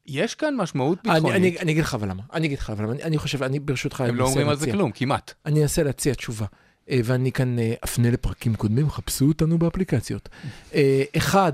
יש 0.06 0.34
כאן 0.34 0.56
משמעות 0.56 0.98
אני, 1.04 1.14
ביטחונית. 1.14 1.36
אני, 1.36 1.58
אני 1.58 1.72
אגיד 1.72 1.84
לך 1.84 1.94
אבל 1.94 2.08
למה, 2.08 2.22
אני 2.32 2.46
אגיד 2.46 2.58
לך 2.58 2.70
אבל 2.70 2.84
למה, 2.84 2.92
אני, 2.92 3.02
אני 3.02 3.18
חושב, 3.18 3.42
אני 3.42 3.58
ברשותך 3.58 4.00
הם 4.00 4.14
לא 4.14 4.24
אומרים 4.24 4.48
על 4.48 4.56
זה. 4.56 4.72
כלום, 4.72 4.92
כמעט. 4.92 5.34
אני 5.46 5.62
אנסה 5.62 5.82
להציע 5.82 6.14
תשובה, 6.14 6.46
אה, 6.90 7.00
ואני 7.04 7.32
כאן 7.32 7.58
אה, 7.58 7.74
אפנה 7.84 8.10
לפרקים 8.10 8.54
קודמים, 8.54 8.90
חפשו 8.90 9.28
אותנו 9.28 9.58
באפליקציות. 9.58 10.28
אה, 10.74 11.02
אחד, 11.16 11.52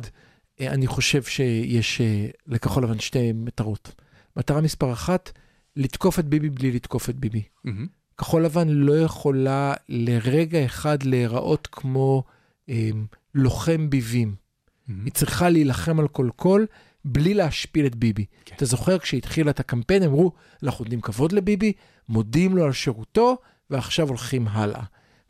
אני 0.60 0.86
חושב 0.86 1.22
שיש 1.22 2.00
לכחול 2.46 2.84
לבן 2.84 2.98
שתי 2.98 3.32
מטרות. 3.32 3.92
מטרה 4.36 4.60
מספר 4.60 4.92
אחת, 4.92 5.32
לתקוף 5.76 6.18
את 6.18 6.24
ביבי 6.24 6.50
בלי 6.50 6.72
לתקוף 6.72 7.10
את 7.10 7.16
ביבי. 7.16 7.42
מהמם. 7.64 7.86
כחול 8.18 8.44
לבן 8.44 8.68
לא 8.68 8.98
יכולה 8.98 9.74
לרגע 9.88 10.64
אחד 10.64 11.02
להיראות 11.02 11.68
כמו 11.72 12.24
אה, 12.68 12.90
לוחם 13.34 13.90
ביבים. 13.90 14.34
מהמם. 14.88 15.04
היא 15.04 15.12
צריכה 15.12 15.48
להילחם 15.48 16.00
על 16.00 16.08
כל 16.08 16.28
קול 16.36 16.66
בלי 17.04 17.34
להשפיל 17.34 17.86
את 17.86 17.94
ביבי. 17.94 18.24
כן. 18.44 18.54
אתה 18.56 18.64
זוכר 18.64 18.98
כשהתחילה 18.98 19.50
את 19.50 19.60
הקמפיין, 19.60 20.02
אמרו, 20.02 20.32
אנחנו 20.62 20.84
נותנים 20.84 21.00
כבוד 21.00 21.32
לביבי, 21.32 21.72
מודים 22.08 22.56
לו 22.56 22.64
על 22.64 22.72
שירותו, 22.72 23.36
ועכשיו 23.70 24.08
הולכים 24.08 24.48
הלאה. 24.48 24.82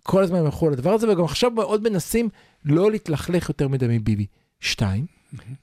כל 0.03 0.23
הזמן 0.23 0.39
הם 0.39 0.45
הלכו 0.45 0.67
על 0.67 0.73
הדבר 0.73 0.91
הזה, 0.91 1.13
וגם 1.13 1.25
עכשיו 1.25 1.51
מאוד 1.51 1.91
מנסים 1.91 2.29
לא 2.65 2.91
להתלכלך 2.91 3.49
יותר 3.49 3.69
מדי 3.69 3.87
מביבי. 3.89 4.27
שתיים, 4.61 5.07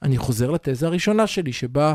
אני 0.01 0.17
חוזר 0.17 0.51
לתזה 0.51 0.87
הראשונה 0.87 1.27
שלי, 1.27 1.53
שבה, 1.53 1.93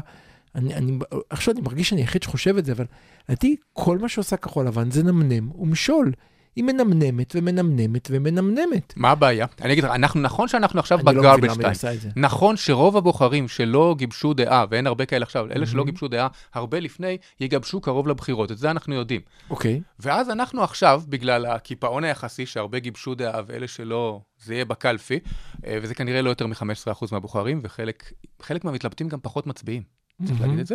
אני, 0.57 0.75
אני, 0.75 0.99
עכשיו 1.31 1.55
אני 1.55 1.63
מרגיש 1.63 1.89
שאני 1.89 2.01
היחיד 2.01 2.23
שחושב 2.23 2.57
את 2.57 2.65
זה, 2.65 2.73
אבל 2.73 2.85
לדעתי, 3.29 3.57
כל 3.73 3.99
מה 3.99 4.09
שעושה 4.09 4.37
כחול 4.37 4.67
לבן 4.67 4.91
זה 4.91 5.03
נמנם 5.03 5.51
ומשול. 5.61 6.13
היא 6.57 6.65
מנמנמת 6.65 7.33
ומנמנמת 7.37 8.09
ומנמנמת. 8.11 8.93
מה 8.97 9.11
הבעיה? 9.11 9.47
אני 9.61 9.73
אגיד 9.73 9.85
לך, 9.85 9.91
אנחנו, 9.91 10.21
נכון 10.21 10.49
שאנחנו 10.49 10.81
עכשיו 10.81 10.99
לא 10.99 11.05
בגרבג' 11.05 11.45
היא 11.45 11.73
טיים. 11.81 12.01
נכון 12.17 12.57
שרוב 12.57 12.97
הבוחרים 12.97 13.49
שלא 13.49 13.95
גיבשו 13.99 14.35
דעה, 14.35 14.65
ואין 14.71 14.87
הרבה 14.87 15.07
כאלה 15.07 15.23
עכשיו, 15.23 15.47
אלה 15.47 15.67
שלא 15.67 15.77
מהמם. 15.77 15.87
גיבשו 15.87 16.09
דעה 16.09 16.29
הרבה 16.55 16.81
לפני, 16.81 17.17
יגבשו 17.41 17.81
קרוב 17.81 18.09
לבחירות, 18.09 18.53
את 18.53 18.59
זה 18.59 18.71
אנחנו 18.71 18.95
יודעים. 18.95 19.21
אוקיי. 19.51 19.81
ואז 20.01 20.31
אנחנו 20.31 20.63
עכשיו, 20.63 21.03
בגלל 21.09 21.47
הקיפאון 21.47 22.05
היחסי, 22.05 22.47
שהרבה 22.47 22.79
גיבשו 22.79 23.15
דעה 23.15 23.41
ואלה 23.47 23.69
שלא, 23.69 24.21
זה 24.39 24.55
יהיה 24.55 24.65
בקלפי, 24.65 25.19
אה, 25.67 25.79
וזה 25.83 25.95
כנראה 25.95 26.23
לא 26.23 26.31
יותר 26.31 26.47
מ-15% 26.47 27.07
מהבוחרים, 27.13 27.61
וחלק 27.63 28.13
חלק 28.43 28.65
מהמתלבטים 28.65 29.09
גם 29.09 29.19
פחות 29.23 29.47
מצביעים, 29.47 29.83
צריך. 30.25 30.41
להגיד 30.41 30.59
את 30.59 30.67
זה. 30.67 30.75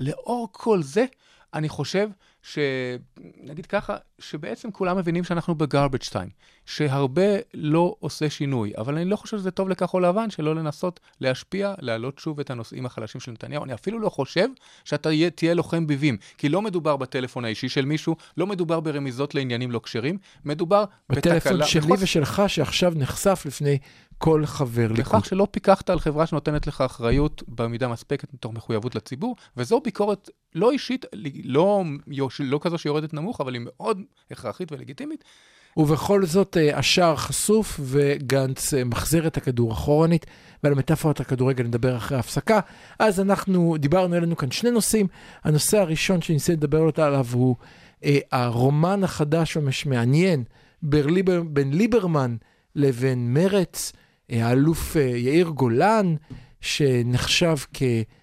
לאור 0.00 0.48
כל 0.52 0.82
זה, 0.82 1.04
אני 1.54 1.68
חושב 1.68 2.08
ש... 2.42 2.58
נגיד 3.42 3.66
ככה, 3.66 3.96
שבעצם 4.18 4.70
כולם 4.70 4.96
מבינים 4.96 5.24
שאנחנו 5.24 5.54
בגרבג' 5.54 6.02
טיים, 6.12 6.28
שהרבה 6.66 7.30
לא 7.54 7.96
עושה 8.00 8.30
שינוי, 8.30 8.72
אבל 8.78 8.94
אני 8.94 9.04
לא 9.04 9.16
חושב 9.16 9.38
שזה 9.38 9.50
טוב 9.50 9.68
לכחול 9.68 10.06
לבן 10.06 10.30
שלא 10.30 10.54
לנסות 10.54 11.00
להשפיע, 11.20 11.74
להעלות 11.78 12.18
שוב 12.18 12.40
את 12.40 12.50
הנושאים 12.50 12.86
החלשים 12.86 13.20
של 13.20 13.32
נתניהו. 13.32 13.64
אני 13.64 13.74
אפילו 13.74 13.98
לא 13.98 14.08
חושב 14.08 14.48
שאתה 14.84 15.10
תהיה 15.34 15.54
לוחם 15.54 15.86
ביבים, 15.86 16.16
כי 16.38 16.48
לא 16.48 16.62
מדובר 16.62 16.96
בטלפון 16.96 17.44
האישי 17.44 17.68
של 17.68 17.84
מישהו, 17.84 18.16
לא 18.36 18.46
מדובר 18.46 18.80
ברמיזות 18.80 19.34
לעניינים 19.34 19.70
לא 19.70 19.80
כשרים, 19.84 20.18
מדובר 20.44 20.84
בטלפון 21.08 21.36
בתקלה... 21.52 21.66
שלי 21.66 21.80
בחוס- 21.80 22.02
ושלך 22.02 22.42
שעכשיו 22.46 22.92
נחשף 22.96 23.42
לפני 23.46 23.78
כל 24.18 24.46
חבר 24.46 24.92
ליכוד. 24.92 25.16
בכך 25.16 25.24
שלא 25.24 25.46
פיקחת 25.50 25.90
על 25.90 26.00
חברה 26.00 26.26
שנותנת 26.26 26.66
לך 26.66 26.80
אחריות 26.80 27.42
במידה 27.48 27.88
מספקת 27.88 28.34
מתוך 28.34 28.52
מחויבות 28.52 28.94
לציבור, 28.94 29.36
וזו 29.56 29.80
ביקורת 29.80 30.30
לא 30.54 30.70
אישית, 30.70 31.04
לא, 31.44 31.84
לא 32.40 32.58
כזו 32.62 32.78
שיורדת 32.78 33.14
נמוך, 33.14 33.40
אבל 33.40 33.54
היא 33.54 33.62
מאוד 33.64 34.02
הכרחית 34.30 34.72
ולגיטימית. 34.72 35.24
ובכל 35.76 36.26
זאת 36.26 36.56
אה, 36.56 36.78
השער 36.78 37.16
חשוף 37.16 37.80
וגנץ 37.82 38.74
אה, 38.74 38.84
מחזיר 38.84 39.26
את 39.26 39.36
הכדור 39.36 39.72
אחורנית, 39.72 40.26
ועל 40.64 40.74
מטאפורת 40.74 41.20
הכדורגל 41.20 41.64
נדבר 41.64 41.96
אחרי 41.96 42.16
ההפסקה. 42.16 42.60
אז 42.98 43.20
אנחנו 43.20 43.76
דיברנו, 43.78 44.20
לנו 44.20 44.36
כאן 44.36 44.50
שני 44.50 44.70
נושאים. 44.70 45.06
הנושא 45.44 45.78
הראשון 45.78 46.22
שניסה 46.22 46.52
לדבר 46.52 46.90
עליו 46.96 47.26
הוא 47.32 47.56
אה, 48.04 48.18
הרומן 48.32 49.04
החדש 49.04 49.56
והמעניין 49.56 50.44
ברליבר, 50.82 51.42
בין 51.42 51.72
ליברמן 51.72 52.36
לבין 52.74 53.34
מרץ, 53.34 53.92
אה, 54.30 54.46
האלוף 54.46 54.96
אה, 54.96 55.02
יאיר 55.02 55.48
גולן, 55.48 56.14
שנחשב 56.60 57.56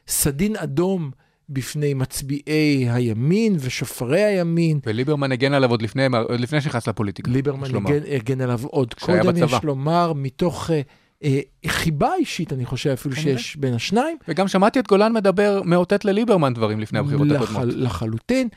כסדין 0.08 0.56
אדום 0.56 1.12
בפני 1.50 1.94
מצביעי 1.94 2.42
הימין 2.90 3.56
ושופרי 3.60 4.24
הימין. 4.24 4.80
וליברמן 4.86 5.32
הגן 5.32 5.54
עליו 5.54 5.70
עוד 5.70 5.82
לפני, 5.82 6.06
עוד 6.30 6.40
לפני 6.40 6.62
שנכנס 6.62 6.88
לפוליטיקה. 6.88 7.32
ליברמן. 7.32 7.76
הגן, 7.76 8.00
הגן 8.16 8.42
עליו 8.42 8.60
עוד 8.64 8.94
קודם, 8.94 9.28
בצבא. 9.28 9.58
יש 9.58 9.64
לומר, 9.64 10.14
מתוך 10.16 10.72
אה, 10.72 10.82
אה, 11.24 11.40
חיבה 11.68 12.10
אישית, 12.20 12.54
אני 12.54 12.66
חושב 12.66 12.90
אפילו 12.90 13.16
כנראה. 13.16 13.38
שיש 13.38 13.56
בין 13.58 13.74
השניים. 13.74 14.18
וגם 14.28 14.48
שמעתי 14.48 14.80
את 14.80 14.88
גולן 14.88 15.14
מדבר, 15.14 15.62
מאותת 15.66 16.06
לליברמן 16.06 16.54
דברים 16.54 16.80
לפני 16.80 17.00
הבחירות 17.00 17.28
לח- 17.28 17.42
הקודמות. 17.42 17.76
לחלוטין. 17.76 18.48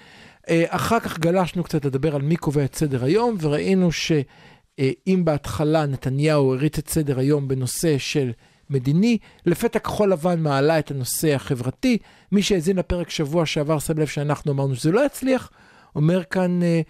אה, 0.48 0.64
אחר 0.68 1.00
כך 1.00 1.18
גלשנו 1.18 1.62
קצת 1.64 1.85
לדבר 1.85 2.14
על 2.14 2.22
מי 2.22 2.37
קובע 2.37 2.64
את 2.64 2.74
סדר 2.74 3.05
היום, 3.05 3.37
וראינו 3.40 3.92
שאם 3.92 5.22
בהתחלה 5.24 5.87
נתניהו 5.87 6.55
הריץ 6.55 6.79
את 6.79 6.88
סדר 6.88 7.18
היום 7.18 7.48
בנושא 7.48 7.98
של 7.98 8.31
מדיני, 8.70 9.18
לפתע 9.46 9.78
כחול 9.78 10.12
לבן 10.12 10.42
מעלה 10.42 10.78
את 10.78 10.90
הנושא 10.90 11.35
החברתי. 11.35 11.98
מי 12.33 12.42
שהאזין 12.42 12.76
לפרק 12.76 13.11
שבוע 13.11 13.46
שעבר 13.46 13.78
שם 13.78 13.98
לב 13.98 14.06
שאנחנו 14.06 14.52
אמרנו 14.52 14.76
שזה 14.76 14.92
לא 14.92 15.06
יצליח. 15.06 15.50
אומר 15.96 16.24
כאן 16.24 16.62
אה, 16.62 16.80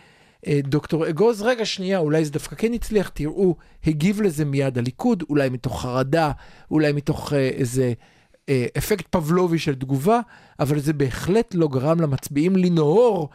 אה, 0.46 0.60
דוקטור 0.64 1.08
אגוז, 1.08 1.42
רגע 1.42 1.64
שנייה, 1.64 1.98
אולי 1.98 2.24
זה 2.24 2.30
דווקא 2.30 2.56
כן 2.56 2.72
הצליח, 2.72 3.08
תראו, 3.08 3.56
הגיב 3.86 4.20
לזה 4.20 4.44
מיד 4.44 4.78
הליכוד, 4.78 5.24
אולי 5.30 5.48
מתוך 5.48 5.82
חרדה, 5.82 6.32
אולי 6.70 6.92
מתוך 6.92 7.32
אה, 7.32 7.38
איזה 7.38 7.92
אה, 8.48 8.66
אפקט 8.78 9.06
פבלובי 9.10 9.58
של 9.58 9.74
תגובה, 9.74 10.20
אבל 10.60 10.78
זה 10.78 10.92
בהחלט 10.92 11.54
לא 11.54 11.68
גרם 11.68 12.00
למצביעים 12.00 12.56
לנהור 12.56 13.28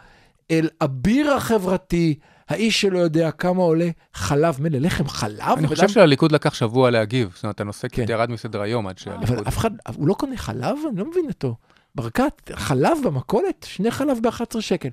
אל 0.52 0.70
אביר 0.82 1.34
החברתי, 1.34 2.16
האיש 2.50 2.82
שלא 2.82 3.00
יודע 3.00 3.32
כמה 3.32 3.62
עולה 3.62 3.90
חלב, 4.14 4.62
מילא 4.62 4.78
לחם 4.78 5.08
חלב? 5.08 5.42
אני 5.42 5.68
אבל 5.68 5.76
חושב 5.76 5.88
שלליכוד 5.88 6.32
לקח 6.32 6.54
שבוע 6.54 6.90
להגיב, 6.90 7.32
זאת 7.36 7.44
אומרת, 7.44 7.62
הנושא 7.62 7.88
כן. 7.92 8.06
ירד 8.10 8.32
מסדר 8.32 8.62
היום 8.62 8.88
עד 8.88 8.96
אבל 9.08 9.16
שהליכוד... 9.26 9.48
אף 9.48 9.58
אחד, 9.58 9.72
הוא 9.96 10.08
לא 10.08 10.14
קונה 10.14 10.38
חלב? 10.38 10.78
אני 10.90 11.00
לא 11.00 11.10
מבין 11.10 11.26
אותו. 11.28 11.56
ברקת, 11.96 12.52
חלב 12.54 12.98
במכולת? 13.04 13.66
שני 13.70 13.92
חלב 13.92 14.18
ב-11 14.22 14.62
שקל. 14.62 14.90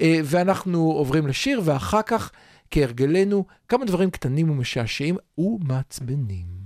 אה, 0.00 0.20
ואנחנו 0.24 0.92
עוברים 0.92 1.26
לשיר, 1.26 1.60
ואחר 1.64 2.02
כך, 2.02 2.30
כהרגלנו, 2.70 3.44
כמה 3.68 3.84
דברים 3.84 4.10
קטנים 4.10 4.50
ומשעשעים 4.50 5.16
ומעצבנים. 5.38 6.57